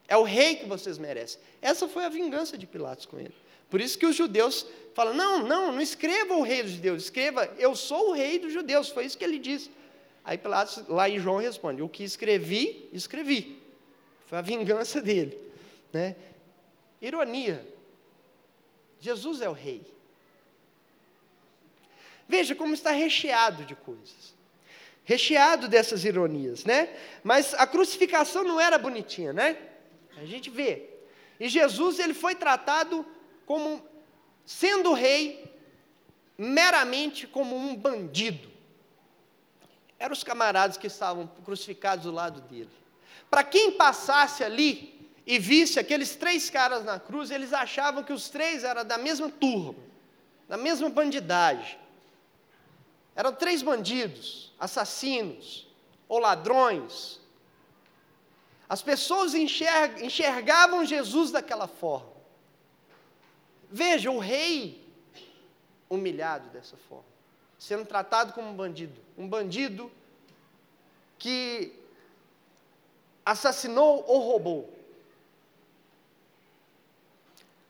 [0.07, 1.39] É o rei que vocês merecem.
[1.61, 3.33] Essa foi a vingança de Pilatos com ele.
[3.69, 4.65] Por isso que os judeus
[4.95, 8.51] falam: não, não, não escreva o rei dos judeus, escreva, eu sou o rei dos
[8.51, 8.89] judeus.
[8.89, 9.69] Foi isso que ele disse.
[10.23, 13.61] Aí Pilatos, lá em João, responde: o que escrevi, escrevi.
[14.25, 15.37] Foi a vingança dele.
[15.93, 16.15] Né?
[17.01, 17.65] Ironia.
[18.99, 19.81] Jesus é o rei.
[22.27, 24.35] Veja como está recheado de coisas.
[25.03, 26.89] Recheado dessas ironias, né?
[27.23, 29.57] Mas a crucificação não era bonitinha, né?
[30.17, 30.89] A gente vê.
[31.39, 33.05] E Jesus, ele foi tratado
[33.45, 33.83] como
[34.45, 35.49] sendo rei
[36.37, 38.49] meramente como um bandido.
[39.97, 42.69] Eram os camaradas que estavam crucificados do lado dele.
[43.29, 48.29] Para quem passasse ali e visse aqueles três caras na cruz, eles achavam que os
[48.29, 49.75] três eram da mesma turma,
[50.47, 51.77] da mesma bandidagem.
[53.15, 55.67] Eram três bandidos, assassinos
[56.07, 57.19] ou ladrões.
[58.67, 62.11] As pessoas enxergavam Jesus daquela forma.
[63.71, 64.87] Veja, o rei
[65.89, 67.05] humilhado dessa forma,
[67.57, 68.99] sendo tratado como um bandido.
[69.17, 69.91] Um bandido
[71.17, 71.73] que
[73.25, 74.73] assassinou ou roubou.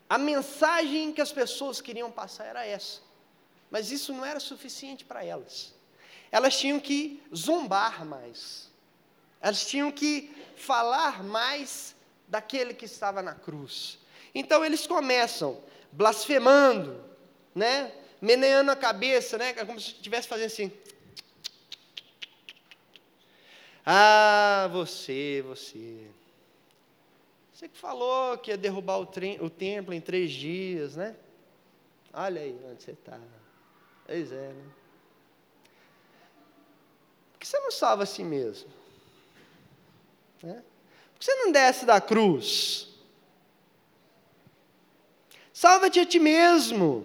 [0.08, 3.00] A mensagem que as pessoas queriam passar era essa.
[3.70, 5.72] Mas isso não era suficiente para elas.
[6.30, 8.68] Elas tinham que zombar mais.
[9.40, 11.94] Elas tinham que falar mais
[12.28, 13.98] daquele que estava na cruz.
[14.34, 17.02] Então eles começam blasfemando,
[17.54, 17.92] né?
[18.20, 19.52] Meneando a cabeça, né?
[19.64, 20.72] Como se estivesse fazendo assim.
[23.84, 26.06] Ah, você, você.
[27.52, 29.08] Você que falou que ia derrubar o,
[29.40, 31.16] o templo em três dias, né?
[32.12, 33.18] Olha aí onde você está.
[34.06, 34.79] Pois é, né?
[37.50, 38.70] Você não salva a si mesmo?
[40.40, 40.62] Né?
[41.12, 42.86] Por que você não desce da cruz?
[45.52, 47.04] Salva-te a ti mesmo.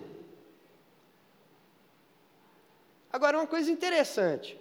[3.12, 4.56] Agora, uma coisa interessante.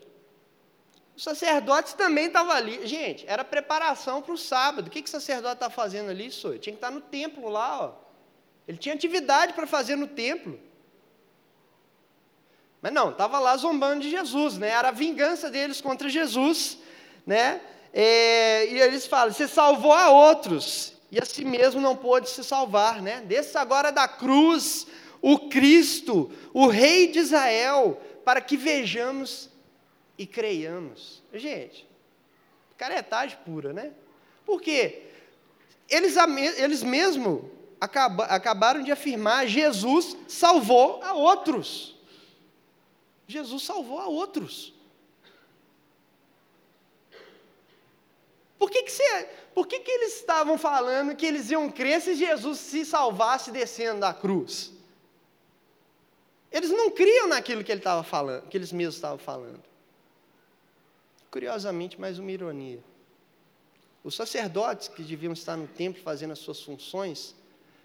[1.15, 2.87] Os sacerdotes também estavam ali.
[2.87, 4.87] Gente, era preparação para o sábado.
[4.87, 6.59] O que, que o sacerdote está fazendo ali, Isso?
[6.59, 7.85] Tinha que estar no templo lá.
[7.85, 7.95] Ó.
[8.67, 10.59] Ele tinha atividade para fazer no templo.
[12.85, 14.69] Mas não, estava lá zombando de Jesus, né?
[14.69, 16.77] Era a vingança deles contra Jesus,
[17.27, 17.59] né?
[17.95, 22.45] É, e eles falam: você salvou a outros, e a si mesmo não pôde se
[22.45, 23.23] salvar, né?
[23.23, 24.87] Desça agora da cruz
[25.23, 29.49] o Cristo, o Rei de Israel, para que vejamos
[30.19, 31.23] e creiamos.
[31.33, 31.89] Gente,
[32.77, 33.93] caretagem pura, né?
[34.45, 35.05] Por quê?
[35.89, 36.17] Eles,
[36.59, 41.94] eles mesmo acaba, acabaram de afirmar: Jesus salvou a outros.
[43.27, 44.73] Jesus salvou a outros.
[48.59, 52.15] Por que, que, você, por que, que eles estavam falando que eles iam crer se
[52.15, 54.73] Jesus se salvasse descendo da cruz?
[56.51, 59.63] Eles não criam naquilo que ele estava falando, que eles mesmos estavam falando.
[61.31, 62.83] Curiosamente, mais uma ironia.
[64.05, 67.35] Os sacerdotes que deviam estar no templo fazendo as suas funções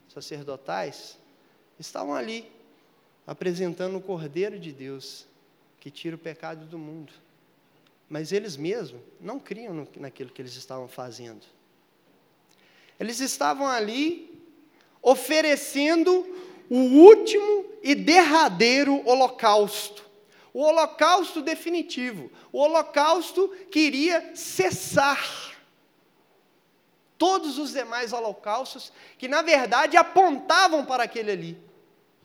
[0.10, 1.18] sacerdotais,
[1.80, 2.52] estavam ali,
[3.26, 5.26] apresentando o Cordeiro de Deus,
[5.80, 7.14] que tira o pecado do mundo.
[8.10, 11.46] Mas eles mesmos não criam no, naquilo que eles estavam fazendo.
[13.00, 14.42] Eles estavam ali
[15.02, 16.12] oferecendo
[16.70, 20.08] o último e derradeiro holocausto.
[20.54, 22.32] O holocausto definitivo.
[22.52, 25.50] O holocausto que iria cessar
[27.20, 31.58] todos os demais holocaustos, que na verdade apontavam para aquele ali,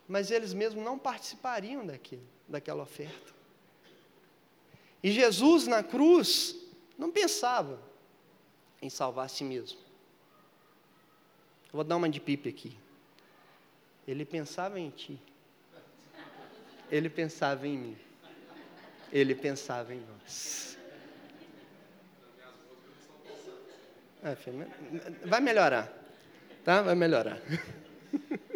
[0.07, 3.35] mas eles mesmos não participariam daquilo, daquela oferta.
[5.05, 6.57] E Jesus na cruz
[6.97, 7.79] não pensava
[8.81, 9.79] em salvar a si mesmo.
[11.71, 12.75] vou dar uma de pipe aqui.
[14.09, 15.21] Ele pensava em ti.
[16.91, 17.99] Ele pensava em mim.
[19.13, 20.79] Ele pensava em nós.
[24.23, 24.35] É,
[25.27, 25.93] vai melhorar.
[26.65, 26.81] Tá?
[26.81, 27.39] Vai melhorar.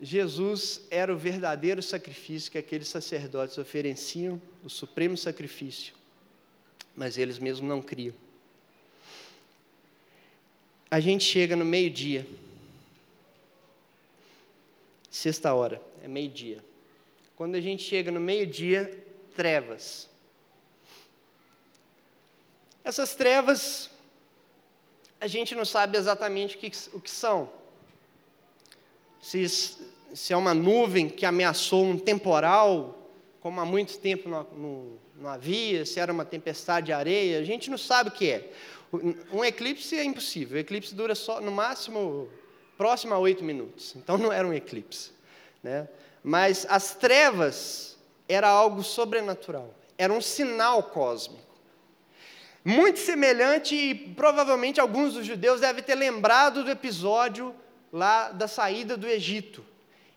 [0.00, 5.94] Jesus era o verdadeiro sacrifício que aqueles sacerdotes ofereciam, o supremo sacrifício,
[6.94, 8.14] mas eles mesmos não criam
[10.90, 12.26] a gente chega no meio-dia.
[15.10, 16.64] Sexta hora, é meio-dia.
[17.34, 19.04] Quando a gente chega no meio-dia,
[19.34, 20.08] trevas.
[22.84, 23.90] Essas trevas,
[25.20, 27.50] a gente não sabe exatamente o que, o que são.
[29.26, 29.48] Se,
[30.14, 33.10] se é uma nuvem que ameaçou um temporal,
[33.40, 37.76] como há muito tempo não, havia, se era uma tempestade de areia, a gente não
[37.76, 38.52] sabe o que é.
[39.32, 40.56] Um eclipse é impossível.
[40.56, 42.28] O eclipse dura só, no máximo,
[42.78, 43.96] próximo a oito minutos.
[43.96, 45.10] Então não era um eclipse.
[45.60, 45.88] Né?
[46.22, 49.74] Mas as trevas era algo sobrenatural.
[49.98, 51.42] Era um sinal cósmico.
[52.64, 57.52] Muito semelhante, e provavelmente alguns dos judeus devem ter lembrado do episódio
[57.96, 59.64] lá da saída do Egito,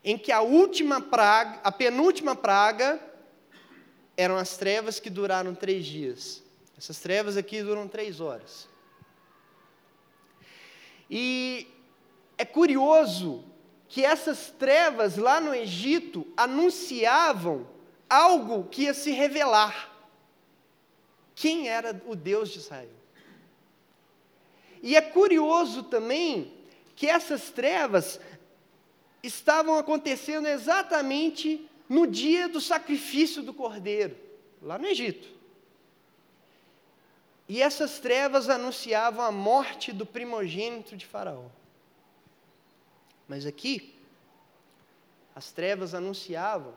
[0.04, 3.00] em que a última praga, a penúltima praga,
[4.18, 6.42] eram as trevas que duraram três dias.
[6.76, 8.68] Essas trevas aqui duram três horas.
[11.08, 11.66] E
[12.36, 13.42] é curioso
[13.88, 17.66] que essas trevas lá no Egito anunciavam
[18.10, 19.90] algo que ia se revelar.
[21.34, 22.90] Quem era o Deus de Israel?
[24.82, 26.59] E é curioso também
[27.00, 28.20] que essas trevas
[29.22, 34.14] estavam acontecendo exatamente no dia do sacrifício do cordeiro,
[34.60, 35.26] lá no Egito.
[37.48, 41.46] E essas trevas anunciavam a morte do primogênito de Faraó.
[43.26, 43.94] Mas aqui,
[45.34, 46.74] as trevas anunciavam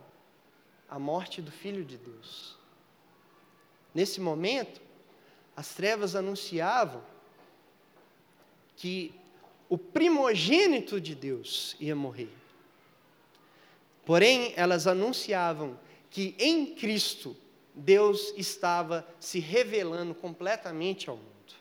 [0.89, 2.55] a morte do Filho de Deus.
[3.93, 4.79] Nesse momento,
[5.53, 7.03] as trevas anunciavam
[8.77, 9.13] que
[9.73, 12.31] o primogênito de Deus ia morrer.
[14.05, 15.79] Porém, elas anunciavam
[16.11, 17.35] que em Cristo
[17.73, 21.55] Deus estava se revelando completamente ao mundo.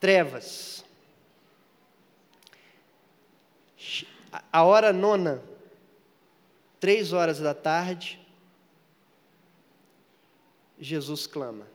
[0.00, 0.84] Trevas.
[4.52, 5.40] A hora nona,
[6.80, 8.20] três horas da tarde,
[10.80, 11.70] Jesus clama: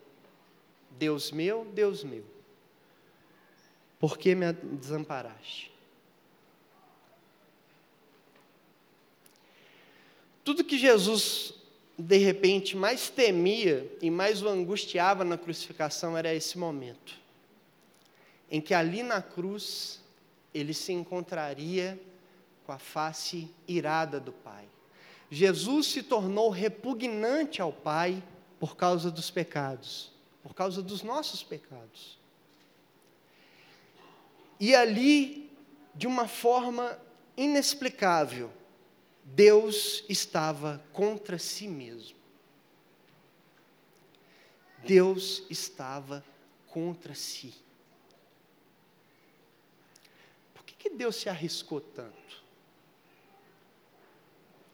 [0.98, 2.24] Deus meu, Deus meu,
[4.00, 5.72] por que me desamparaste?
[10.44, 11.54] Tudo que Jesus,
[11.98, 17.20] de repente, mais temia e mais o angustiava na crucificação era esse momento,
[18.50, 20.02] em que ali na cruz
[20.54, 22.00] ele se encontraria
[22.66, 24.66] com a face irada do Pai.
[25.30, 28.24] Jesus se tornou repugnante ao Pai
[28.60, 30.12] por causa dos pecados,
[30.48, 32.18] por causa dos nossos pecados.
[34.58, 35.52] E ali,
[35.94, 36.98] de uma forma
[37.36, 38.50] inexplicável,
[39.26, 42.18] Deus estava contra si mesmo.
[44.86, 46.24] Deus estava
[46.68, 47.54] contra si.
[50.54, 52.44] Por que, que Deus se arriscou tanto?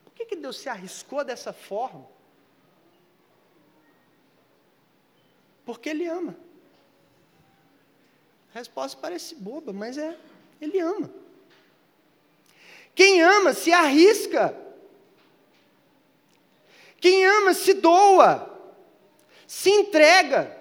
[0.05, 2.12] Por que, que Deus se arriscou dessa forma?
[5.65, 6.36] Porque Ele ama.
[8.54, 10.17] A resposta parece boba, mas é,
[10.62, 11.10] Ele ama.
[12.95, 14.56] Quem ama se arrisca.
[16.99, 18.49] Quem ama se doa,
[19.45, 20.58] se entrega.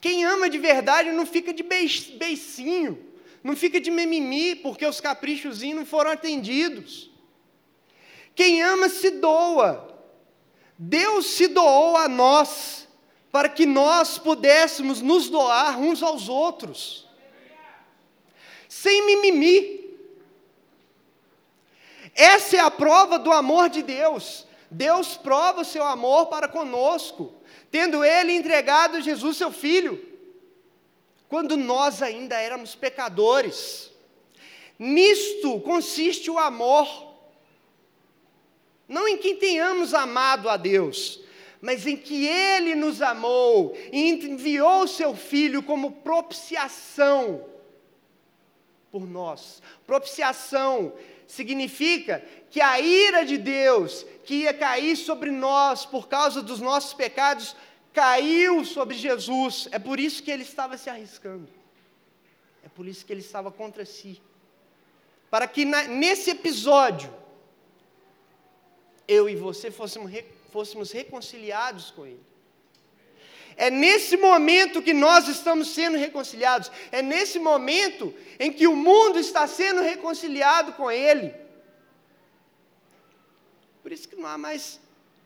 [0.00, 3.04] Quem ama de verdade não fica de beicinho,
[3.42, 7.10] não fica de mimimi porque os caprichozinhos não foram atendidos.
[8.34, 9.86] Quem ama se doa.
[10.78, 12.87] Deus se doou a nós
[13.30, 17.06] para que nós pudéssemos nos doar uns aos outros,
[18.68, 19.88] sem mimimi.
[22.14, 24.46] Essa é a prova do amor de Deus.
[24.70, 27.32] Deus prova o seu amor para conosco,
[27.70, 30.04] tendo Ele entregado Jesus, seu Filho,
[31.28, 33.90] quando nós ainda éramos pecadores.
[34.78, 37.14] Nisto consiste o amor,
[38.86, 41.20] não em que tenhamos amado a Deus,
[41.60, 47.44] mas em que Ele nos amou e enviou o Seu Filho como propiciação
[48.90, 49.62] por nós.
[49.86, 50.92] Propiciação
[51.26, 56.94] significa que a ira de Deus que ia cair sobre nós por causa dos nossos
[56.94, 57.54] pecados
[57.92, 59.68] caiu sobre Jesus.
[59.70, 61.48] É por isso que ele estava se arriscando.
[62.64, 64.20] É por isso que ele estava contra si.
[65.30, 67.12] Para que na, nesse episódio
[69.06, 70.10] eu e você fôssemos
[70.50, 72.28] fôssemos reconciliados com Ele.
[73.56, 76.70] É nesse momento que nós estamos sendo reconciliados.
[76.92, 81.34] É nesse momento em que o mundo está sendo reconciliado com Ele.
[83.82, 84.80] Por isso que não há mais,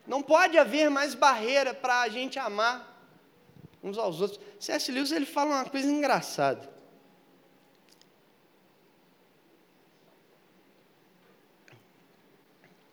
[0.07, 2.91] não pode haver mais barreira para a gente amar
[3.83, 4.41] uns aos outros.
[4.59, 4.91] C.S.
[4.91, 6.72] Lewis ele fala uma coisa engraçada.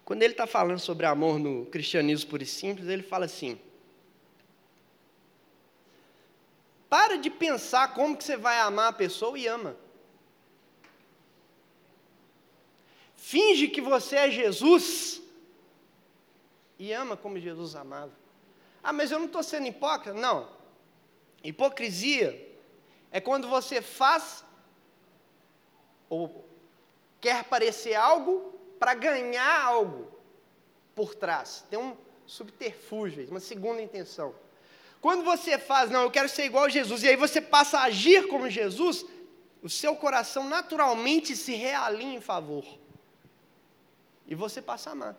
[0.10, 3.60] Quando ele está falando sobre amor no cristianismo puro e simples, ele fala assim:
[6.90, 9.78] para de pensar como que você vai amar a pessoa e ama.
[13.14, 15.22] Finge que você é Jesus
[16.80, 18.14] e ama como Jesus amava.
[18.82, 20.20] Ah, mas eu não estou sendo hipócrita?
[20.20, 20.50] Não.
[21.44, 22.58] Hipocrisia
[23.12, 24.44] é quando você faz
[26.10, 26.50] ou
[27.22, 30.10] quer parecer algo para ganhar algo
[30.96, 31.66] por trás.
[31.70, 34.34] Tem um subterfúgio, uma segunda intenção.
[35.02, 37.84] Quando você faz, não, eu quero ser igual a Jesus, e aí você passa a
[37.84, 39.06] agir como Jesus,
[39.62, 42.66] o seu coração naturalmente se realinha em favor.
[44.28, 45.18] E você passa a amar.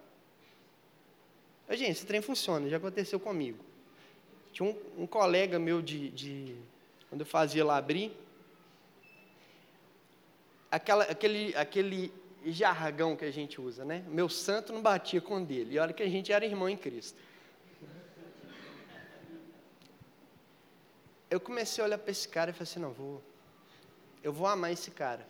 [1.70, 3.64] Gente, esse trem funciona, já aconteceu comigo.
[4.53, 6.57] Tinha um, um colega meu de, de,
[7.09, 8.12] Quando eu fazia lá abrir,
[10.70, 12.12] aquela, aquele, aquele
[12.44, 14.05] jargão que a gente usa, né?
[14.09, 15.74] Meu santo não batia com dele.
[15.74, 17.18] E olha que a gente era irmão em Cristo.
[21.31, 23.22] Eu comecei a olhar para esse cara e falei assim, não, vou,
[24.22, 25.26] eu vou amar esse cara.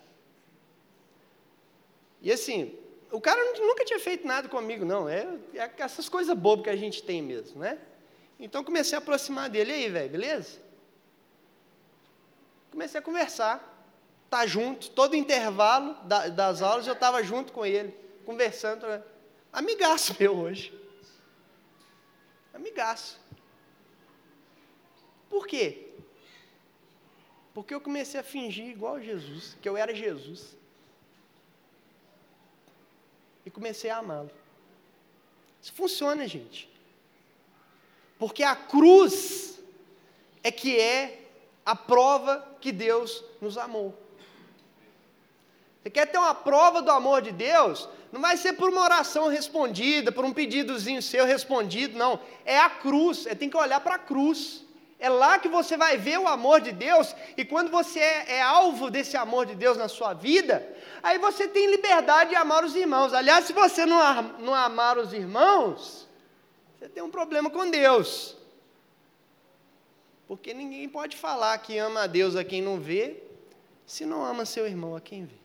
[2.22, 2.78] E assim,
[3.10, 5.08] o cara nunca tinha feito nada comigo, não.
[5.08, 7.78] É, é essas coisas bobas que a gente tem mesmo, né?
[8.38, 9.72] Então comecei a aproximar dele.
[9.72, 10.58] E aí, velho, beleza?
[12.70, 13.69] Comecei a conversar
[14.30, 17.92] tá junto, todo intervalo da, das aulas eu estava junto com ele,
[18.24, 18.86] conversando.
[18.86, 19.02] Né?
[19.52, 20.72] Amigaço meu hoje.
[22.54, 23.20] Amigaço.
[25.28, 25.88] Por quê?
[27.52, 30.56] Porque eu comecei a fingir igual Jesus, que eu era Jesus.
[33.44, 34.30] E comecei a amá-lo.
[35.60, 36.70] Isso funciona, gente.
[38.18, 39.58] Porque a cruz
[40.42, 41.28] é que é
[41.64, 43.99] a prova que Deus nos amou.
[45.82, 47.88] Você quer ter uma prova do amor de Deus?
[48.12, 52.20] Não vai ser por uma oração respondida, por um pedidozinho seu respondido, não.
[52.44, 54.64] É a cruz, é, tem que olhar para a cruz.
[54.98, 58.42] É lá que você vai ver o amor de Deus, e quando você é, é,
[58.42, 62.76] alvo desse amor de Deus na sua vida, aí você tem liberdade de amar os
[62.76, 63.14] irmãos.
[63.14, 66.06] Aliás, se você não, não amar os irmãos,
[66.78, 68.36] você tem um problema com Deus.
[70.28, 73.22] Porque ninguém pode falar que ama a Deus a quem não vê,
[73.86, 75.39] se não ama seu irmão a quem vê.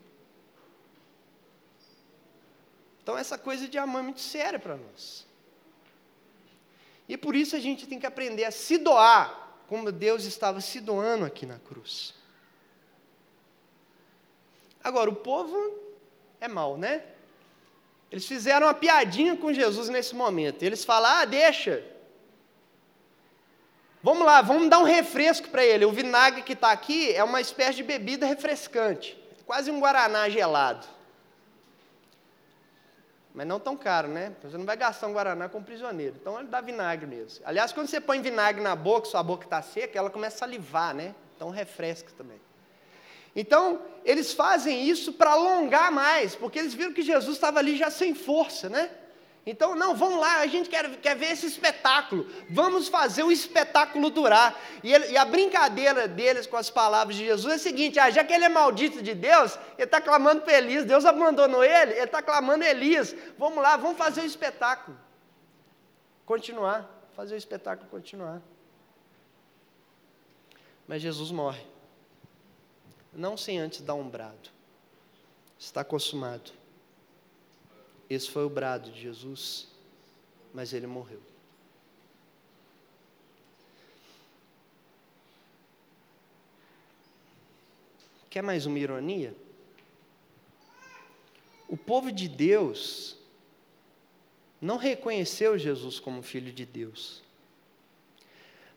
[3.05, 5.27] Então, essa coisa de amor é muito séria para nós.
[7.07, 10.79] E por isso a gente tem que aprender a se doar como Deus estava se
[10.79, 12.15] doando aqui na cruz.
[14.83, 15.55] Agora, o povo
[16.41, 17.03] é mau, né?
[18.11, 20.63] Eles fizeram uma piadinha com Jesus nesse momento.
[20.63, 21.85] Eles falaram: ah, deixa.
[24.01, 25.85] Vamos lá, vamos dar um refresco para ele.
[25.85, 30.94] O vinagre que está aqui é uma espécie de bebida refrescante, quase um guaraná gelado.
[33.35, 34.33] Mas não tão caro, né?
[34.41, 36.15] Você não vai gastar um Guaraná com um prisioneiro.
[36.19, 37.43] Então ele dá vinagre mesmo.
[37.45, 40.95] Aliás, quando você põe vinagre na boca, sua boca está seca, ela começa a salivar,
[40.95, 41.13] né?
[41.35, 42.39] Então refresca também.
[43.35, 47.91] Então, eles fazem isso para alongar mais, porque eles viram que Jesus estava ali já
[47.91, 48.89] sem força, né?
[49.47, 52.27] Então, não, vamos lá, a gente quer, quer ver esse espetáculo.
[52.49, 54.59] Vamos fazer o espetáculo durar.
[54.83, 58.09] E, ele, e, a brincadeira deles com as palavras de Jesus é a seguinte: ah,
[58.09, 61.91] já que ele é maldito de Deus, ele está clamando para Elias, Deus abandonou ele,
[61.91, 63.15] ele está clamando Elias.
[63.37, 64.97] Vamos lá, vamos fazer o espetáculo.
[66.25, 68.41] Continuar, fazer o espetáculo continuar.
[70.87, 71.63] Mas Jesus morre.
[73.13, 74.49] Não sem antes dar um brado.
[75.57, 76.51] Está consumado.
[78.09, 79.67] Esse foi o brado de Jesus,
[80.53, 81.21] mas ele morreu.
[88.29, 89.33] Quer mais uma ironia?
[91.67, 93.17] O povo de Deus
[94.61, 97.23] não reconheceu Jesus como filho de Deus.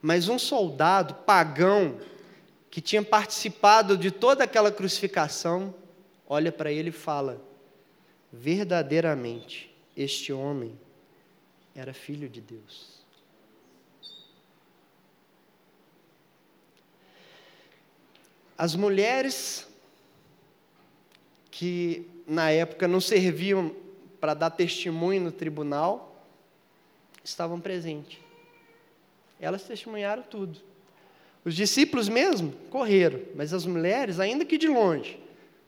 [0.01, 1.99] Mas um soldado pagão
[2.71, 5.75] que tinha participado de toda aquela crucificação,
[6.27, 7.48] olha para ele e fala:
[8.33, 10.79] verdadeiramente este homem
[11.75, 12.99] era filho de Deus.
[18.57, 19.69] As mulheres
[21.51, 23.75] que na época não serviam
[24.21, 26.25] para dar testemunho no tribunal
[27.23, 28.19] estavam presentes.
[29.41, 30.61] Elas testemunharam tudo.
[31.45, 35.19] Os discípulos mesmo correram, mas as mulheres, ainda que de longe,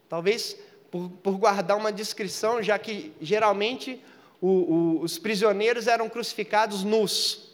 [0.09, 0.57] talvez
[0.91, 4.03] por, por guardar uma descrição, já que geralmente
[4.41, 7.51] o, o, os prisioneiros eram crucificados nus.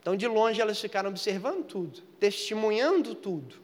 [0.00, 3.56] Então, de longe, elas ficaram observando tudo, testemunhando tudo.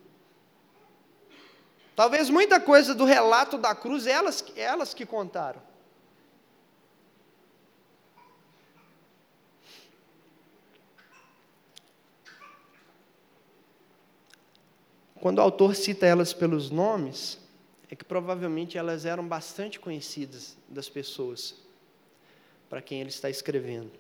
[1.94, 5.62] Talvez muita coisa do relato da cruz, elas, elas que contaram.
[15.20, 17.38] Quando o autor cita elas pelos nomes,
[17.92, 21.54] é que provavelmente elas eram bastante conhecidas das pessoas
[22.66, 23.92] para quem ele está escrevendo.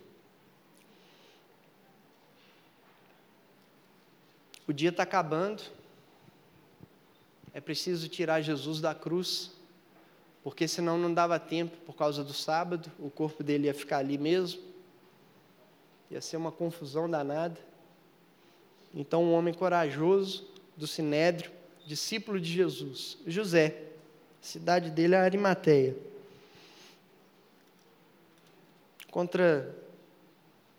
[4.66, 5.62] O dia está acabando,
[7.52, 9.50] é preciso tirar Jesus da cruz,
[10.42, 14.16] porque senão não dava tempo por causa do sábado, o corpo dele ia ficar ali
[14.16, 14.62] mesmo,
[16.10, 17.60] ia ser uma confusão danada.
[18.94, 21.52] Então, um homem corajoso do Sinédrio
[21.86, 23.88] discípulo de Jesus, José.
[24.40, 25.96] A cidade dele é Arimateia.
[29.10, 29.74] Contra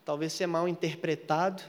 [0.04, 1.64] talvez ser mal interpretado,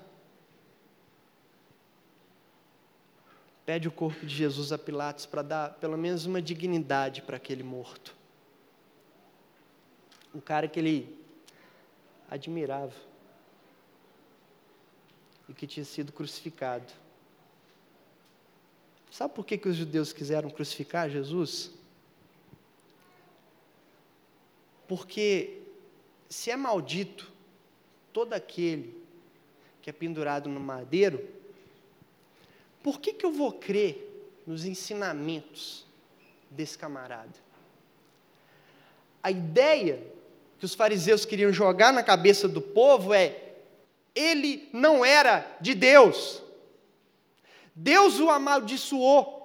[3.65, 7.63] pede o corpo de Jesus a Pilatos para dar pelo menos uma dignidade para aquele
[7.63, 8.15] morto.
[10.35, 11.19] Um cara que ele
[12.29, 12.95] admirava
[15.49, 17.04] e que tinha sido crucificado.
[19.15, 21.71] Sabe por que, que os judeus quiseram crucificar Jesus?
[24.89, 25.63] Porque
[26.29, 27.31] se é maldito
[28.13, 28.93] todo aquele
[29.81, 31.25] que é pendurado no madeiro,
[32.83, 34.05] por que, que eu vou crer
[34.45, 35.87] nos ensinamentos
[36.51, 37.39] desse camarada?
[39.23, 40.05] A ideia
[40.59, 43.59] que os fariseus queriam jogar na cabeça do povo é:
[44.13, 46.43] ele não era de Deus.
[47.75, 49.43] Deus o amaldiçoou.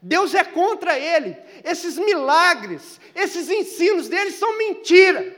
[0.00, 1.36] Deus é contra ele.
[1.64, 5.36] Esses milagres, esses ensinos dele são mentira.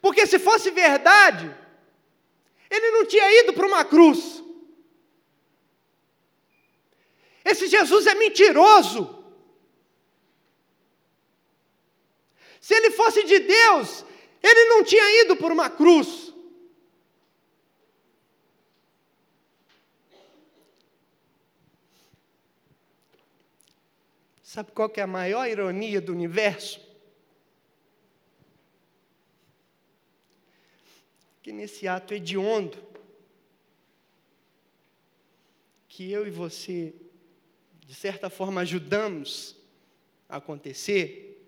[0.00, 1.54] Porque se fosse verdade,
[2.70, 4.42] ele não tinha ido para uma cruz.
[7.44, 9.18] Esse Jesus é mentiroso.
[12.60, 14.04] Se ele fosse de Deus,
[14.42, 16.29] ele não tinha ido por uma cruz.
[24.52, 26.80] Sabe qual que é a maior ironia do universo?
[31.40, 32.76] Que nesse ato hediondo,
[35.88, 36.92] que eu e você,
[37.86, 39.56] de certa forma, ajudamos
[40.28, 41.40] a acontecer,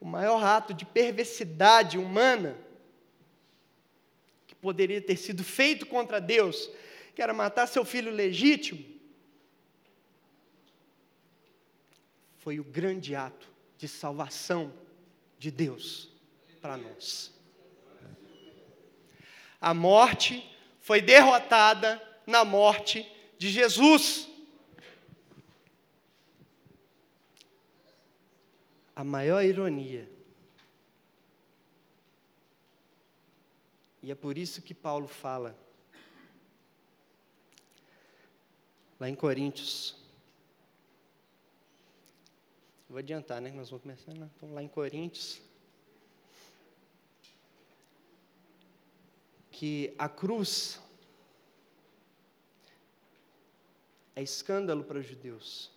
[0.00, 2.56] o maior ato de perversidade humana
[4.46, 6.70] que poderia ter sido feito contra Deus
[7.14, 8.84] que era matar seu filho legítimo,
[12.38, 13.48] foi o grande ato
[13.78, 14.72] de salvação
[15.38, 16.10] de Deus
[16.60, 17.32] para nós.
[19.60, 20.44] A morte
[20.80, 24.28] foi derrotada na morte de Jesus.
[28.94, 30.10] A maior ironia.
[34.02, 35.58] E é por isso que Paulo fala
[38.98, 39.96] lá em Coríntios.
[42.88, 43.50] Vou adiantar, né?
[43.50, 44.30] Nós vamos começar, né?
[44.36, 45.40] Então, lá em Coríntios.
[49.50, 50.80] Que a cruz
[54.16, 55.70] é escândalo para os judeus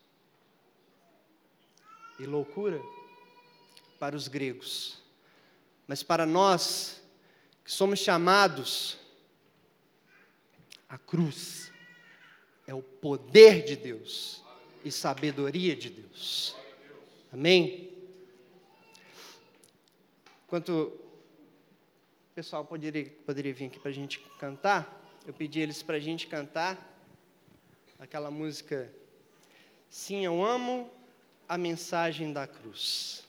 [2.20, 2.82] e loucura
[4.00, 5.02] para os gregos.
[5.88, 7.02] Mas para nós,
[7.64, 8.98] que somos chamados,
[10.90, 11.72] a cruz
[12.68, 14.44] é o poder de Deus
[14.86, 16.56] e sabedoria de Deus.
[17.34, 17.90] Amém?
[20.46, 25.96] Enquanto o pessoal poderia, poderia vir aqui para a gente cantar, eu pedi eles para
[25.96, 26.78] a gente cantar
[27.98, 28.92] aquela música
[29.90, 30.90] Sim, eu amo
[31.48, 33.26] a mensagem da cruz.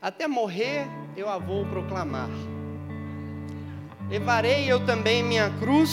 [0.00, 0.86] Até morrer
[1.16, 2.30] eu a vou proclamar.
[4.08, 5.90] Levarei eu também minha cruz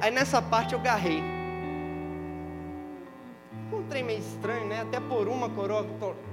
[0.00, 1.22] Aí nessa parte eu garrei.
[3.72, 4.82] Um trem meio estranho, né?
[4.82, 5.86] Até por uma coroa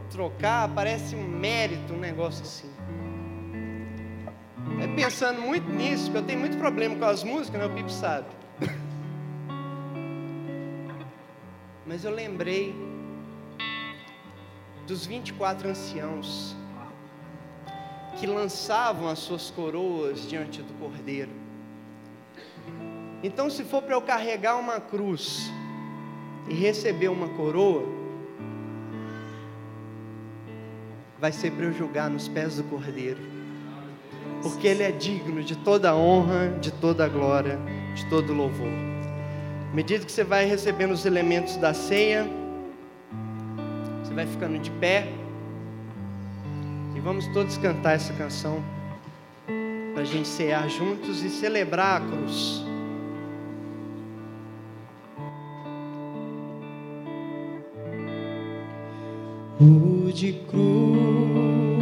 [0.09, 2.69] trocar, parece um mérito, um negócio assim.
[4.81, 7.65] É pensando muito nisso, porque eu tenho muito problema com as músicas, né?
[7.65, 8.27] O Pipo sabe.
[11.85, 12.75] Mas eu lembrei
[14.87, 16.55] dos 24 anciãos
[18.17, 21.42] que lançavam as suas coroas diante do Cordeiro.
[23.23, 25.49] Então, se for para eu carregar uma cruz
[26.49, 27.85] e receber uma coroa,
[31.17, 33.21] vai ser para eu julgar nos pés do Cordeiro,
[34.41, 37.57] porque Ele é digno de toda honra, de toda glória,
[37.95, 38.67] de todo louvor.
[39.71, 42.29] À medida que você vai recebendo os elementos da ceia,
[44.03, 45.07] você vai ficando de pé,
[46.93, 48.61] e vamos todos cantar essa canção,
[49.93, 52.72] para a gente cear juntos e celebrar a cruz.
[59.63, 61.73] De cruz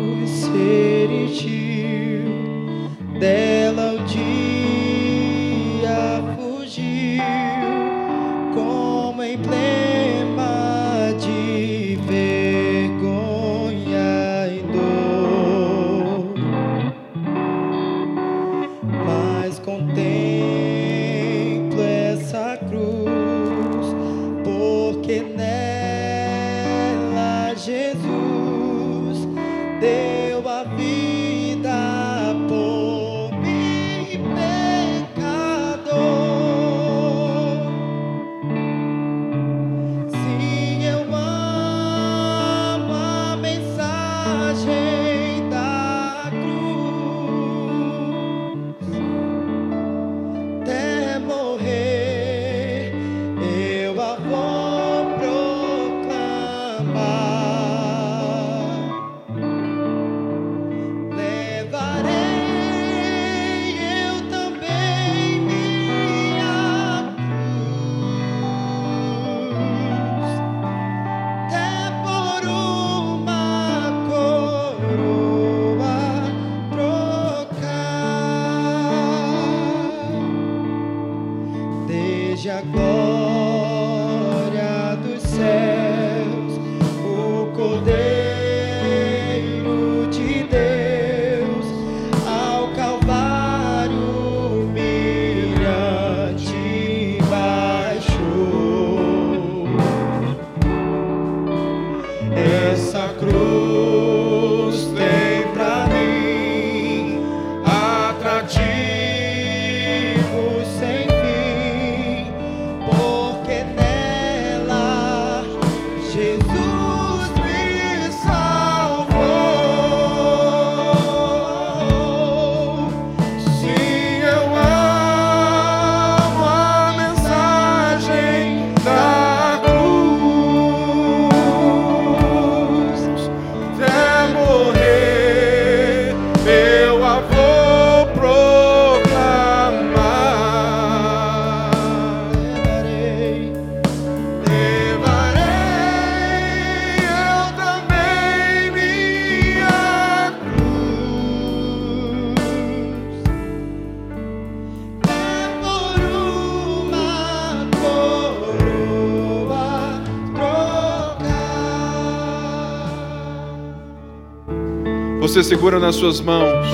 [165.32, 166.68] Você segura nas suas mãos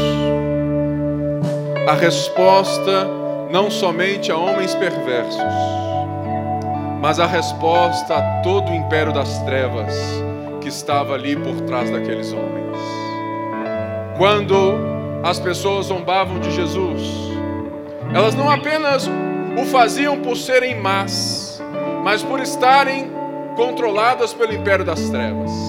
[1.87, 3.07] a resposta
[3.51, 5.39] não somente a homens perversos,
[6.99, 9.93] mas a resposta a todo o império das trevas
[10.59, 12.79] que estava ali por trás daqueles homens.
[14.17, 14.73] Quando
[15.23, 17.03] as pessoas zombavam de Jesus,
[18.11, 19.07] elas não apenas
[19.55, 21.61] o faziam por serem más,
[22.03, 23.11] mas por estarem
[23.55, 25.66] controladas pelo império das trevas.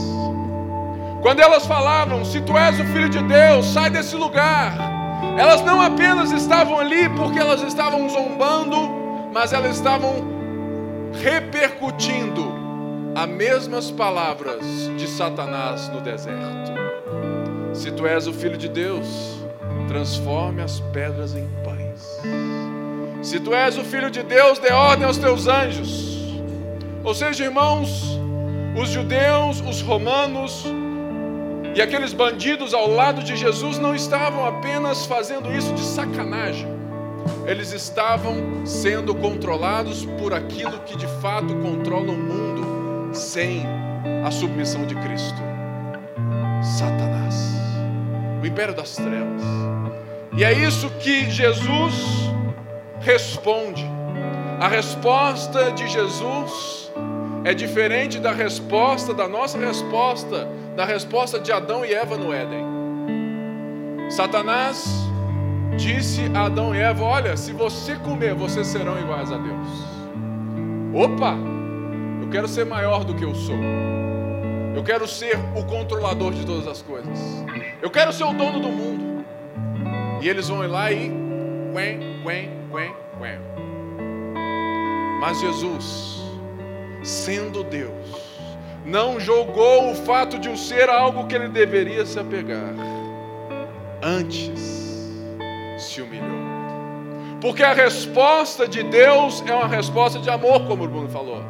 [1.28, 4.72] Quando elas falavam, se tu és o filho de Deus, sai desse lugar.
[5.36, 8.78] Elas não apenas estavam ali porque elas estavam zombando,
[9.30, 10.26] mas elas estavam
[11.22, 12.50] repercutindo
[13.14, 14.64] as mesmas palavras
[14.96, 16.72] de Satanás no deserto.
[17.74, 19.06] Se tu és o filho de Deus,
[19.86, 22.22] transforme as pedras em pães.
[23.20, 26.40] Se tu és o filho de Deus, dê ordem aos teus anjos.
[27.04, 28.18] Ou seja, irmãos,
[28.74, 30.64] os judeus, os romanos,
[31.78, 36.66] e aqueles bandidos ao lado de Jesus não estavam apenas fazendo isso de sacanagem,
[37.46, 43.64] eles estavam sendo controlados por aquilo que de fato controla o mundo sem
[44.24, 45.38] a submissão de Cristo
[46.76, 47.54] Satanás,
[48.42, 49.42] o império das trevas.
[50.36, 51.94] E é isso que Jesus
[52.98, 53.88] responde.
[54.58, 56.87] A resposta de Jesus
[57.44, 62.64] é diferente da resposta, da nossa resposta, da resposta de Adão e Eva no Éden.
[64.10, 64.86] Satanás
[65.76, 69.68] disse a Adão e Eva: Olha, se você comer, vocês serão iguais a Deus.
[70.94, 71.36] Opa!
[72.20, 73.56] Eu quero ser maior do que eu sou.
[74.74, 77.18] Eu quero ser o controlador de todas as coisas.
[77.80, 79.24] Eu quero ser o dono do mundo.
[80.20, 81.10] E eles vão ir lá e.
[81.72, 83.38] Quen, quen, quen, quen.
[85.20, 86.17] Mas Jesus,
[87.08, 87.92] sendo Deus,
[88.84, 92.74] não jogou o fato de o ser algo que ele deveria se apegar.
[94.02, 95.10] Antes,
[95.78, 96.38] se humilhou.
[97.40, 101.42] Porque a resposta de Deus é uma resposta de amor, como o Bruno falou.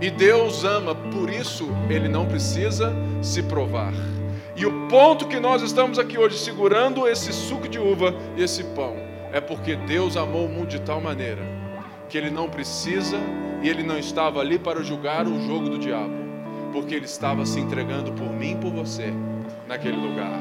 [0.00, 2.92] E Deus ama, por isso ele não precisa
[3.22, 3.92] se provar.
[4.56, 8.64] E o ponto que nós estamos aqui hoje segurando esse suco de uva e esse
[8.64, 8.96] pão
[9.32, 11.60] é porque Deus amou o mundo de tal maneira
[12.10, 13.18] que ele não precisa
[13.62, 16.12] e ele não estava ali para julgar o jogo do diabo,
[16.72, 19.14] porque ele estava se entregando por mim e por você
[19.68, 20.40] naquele lugar.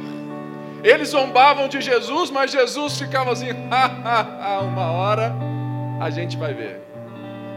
[0.84, 3.48] Eles zombavam de Jesus, mas Jesus ficava assim,
[4.64, 5.36] uma hora
[6.02, 6.82] a gente vai ver.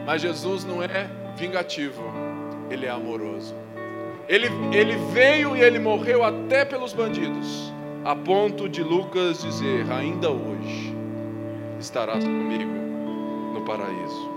[0.04, 2.02] Mas Jesus não é vingativo,
[2.70, 3.54] ele é amoroso.
[4.28, 7.72] Ele, ele veio e ele morreu até pelos bandidos,
[8.04, 10.94] a ponto de Lucas dizer: ainda hoje
[11.78, 12.81] estarás comigo
[13.52, 14.30] no paraíso.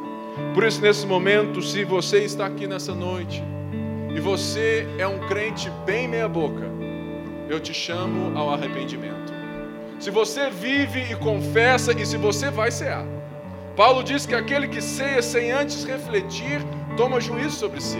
[0.53, 3.41] Por isso, nesse momento, se você está aqui nessa noite
[4.13, 6.65] e você é um crente bem meia-boca,
[7.49, 9.33] eu te chamo ao arrependimento.
[9.99, 13.05] Se você vive e confessa, e se você vai cear,
[13.75, 16.61] Paulo diz que aquele que ceia sem antes refletir,
[16.97, 17.99] toma juízo sobre si.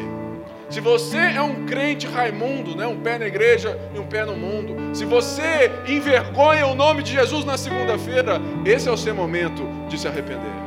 [0.70, 4.36] Se você é um crente raimundo, né, um pé na igreja e um pé no
[4.36, 9.64] mundo, se você envergonha o nome de Jesus na segunda-feira, esse é o seu momento
[9.88, 10.65] de se arrepender.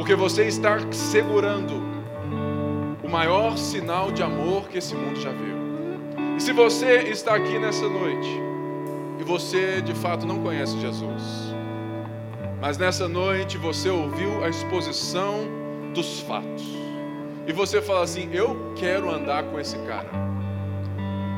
[0.00, 1.74] Porque você está segurando
[3.04, 6.38] o maior sinal de amor que esse mundo já viu.
[6.38, 8.30] E se você está aqui nessa noite
[9.20, 11.54] e você de fato não conhece Jesus,
[12.62, 15.40] mas nessa noite você ouviu a exposição
[15.92, 16.64] dos fatos
[17.46, 20.08] e você fala assim: Eu quero andar com esse cara.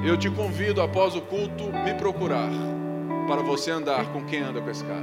[0.04, 2.52] Eu te convido após o culto me procurar
[3.26, 5.02] para você andar com quem anda com esse cara.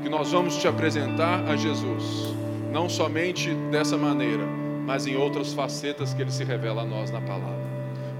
[0.00, 2.38] Que nós vamos te apresentar a Jesus,
[2.70, 4.44] não somente dessa maneira,
[4.86, 7.68] mas em outras facetas que ele se revela a nós na palavra.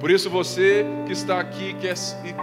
[0.01, 1.95] Por isso você que está aqui quer,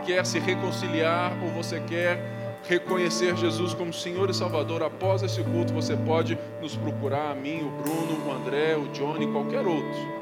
[0.06, 2.20] quer se reconciliar ou você quer
[2.68, 7.62] reconhecer Jesus como Senhor e Salvador, após esse culto você pode nos procurar, a mim,
[7.62, 10.16] o Bruno, o André, o Johnny, qualquer outro.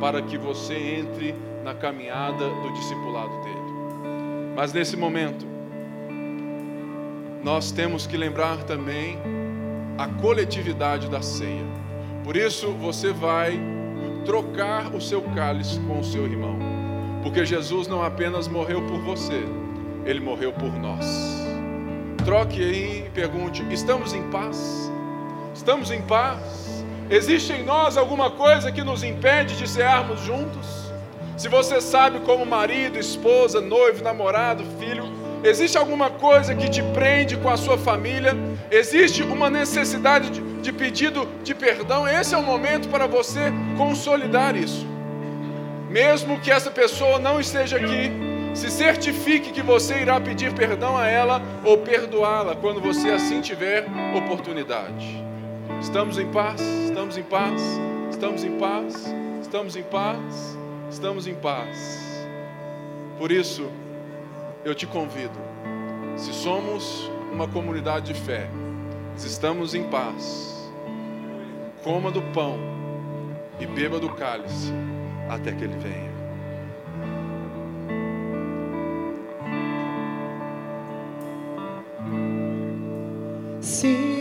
[0.00, 3.60] para que você entre na caminhada do discipulado dele.
[4.56, 5.46] Mas nesse momento,
[7.44, 9.18] nós temos que lembrar também
[10.00, 11.66] a coletividade da ceia.
[12.24, 13.60] Por isso, você vai
[14.24, 16.58] trocar o seu cálice com o seu irmão,
[17.22, 19.42] porque Jesus não apenas morreu por você,
[20.06, 21.44] ele morreu por nós.
[22.24, 24.90] Troque aí e pergunte: estamos em paz?
[25.54, 26.82] Estamos em paz?
[27.10, 30.90] Existe em nós alguma coisa que nos impede de cearmos juntos?
[31.36, 35.09] Se você sabe, como marido, esposa, noivo, namorado, filho,
[35.42, 38.36] existe alguma coisa que te prende com a sua família?
[38.70, 42.06] Existe uma necessidade de, de pedido de perdão?
[42.06, 44.86] Esse é o momento para você consolidar isso.
[45.88, 48.10] Mesmo que essa pessoa não esteja aqui,
[48.54, 53.86] se certifique que você irá pedir perdão a ela ou perdoá-la quando você assim tiver
[54.16, 55.24] oportunidade.
[55.80, 56.60] Estamos em paz?
[56.60, 57.62] Estamos em paz?
[58.10, 59.14] Estamos em paz?
[59.40, 60.58] Estamos em paz?
[60.90, 62.28] Estamos em paz.
[63.18, 63.70] Por isso,
[64.64, 65.38] eu te convido,
[66.16, 68.48] se somos uma comunidade de fé,
[69.16, 70.70] se estamos em paz,
[71.82, 72.58] coma do pão
[73.58, 74.72] e beba do cálice
[75.28, 76.10] até que ele venha.
[83.60, 84.19] Sim,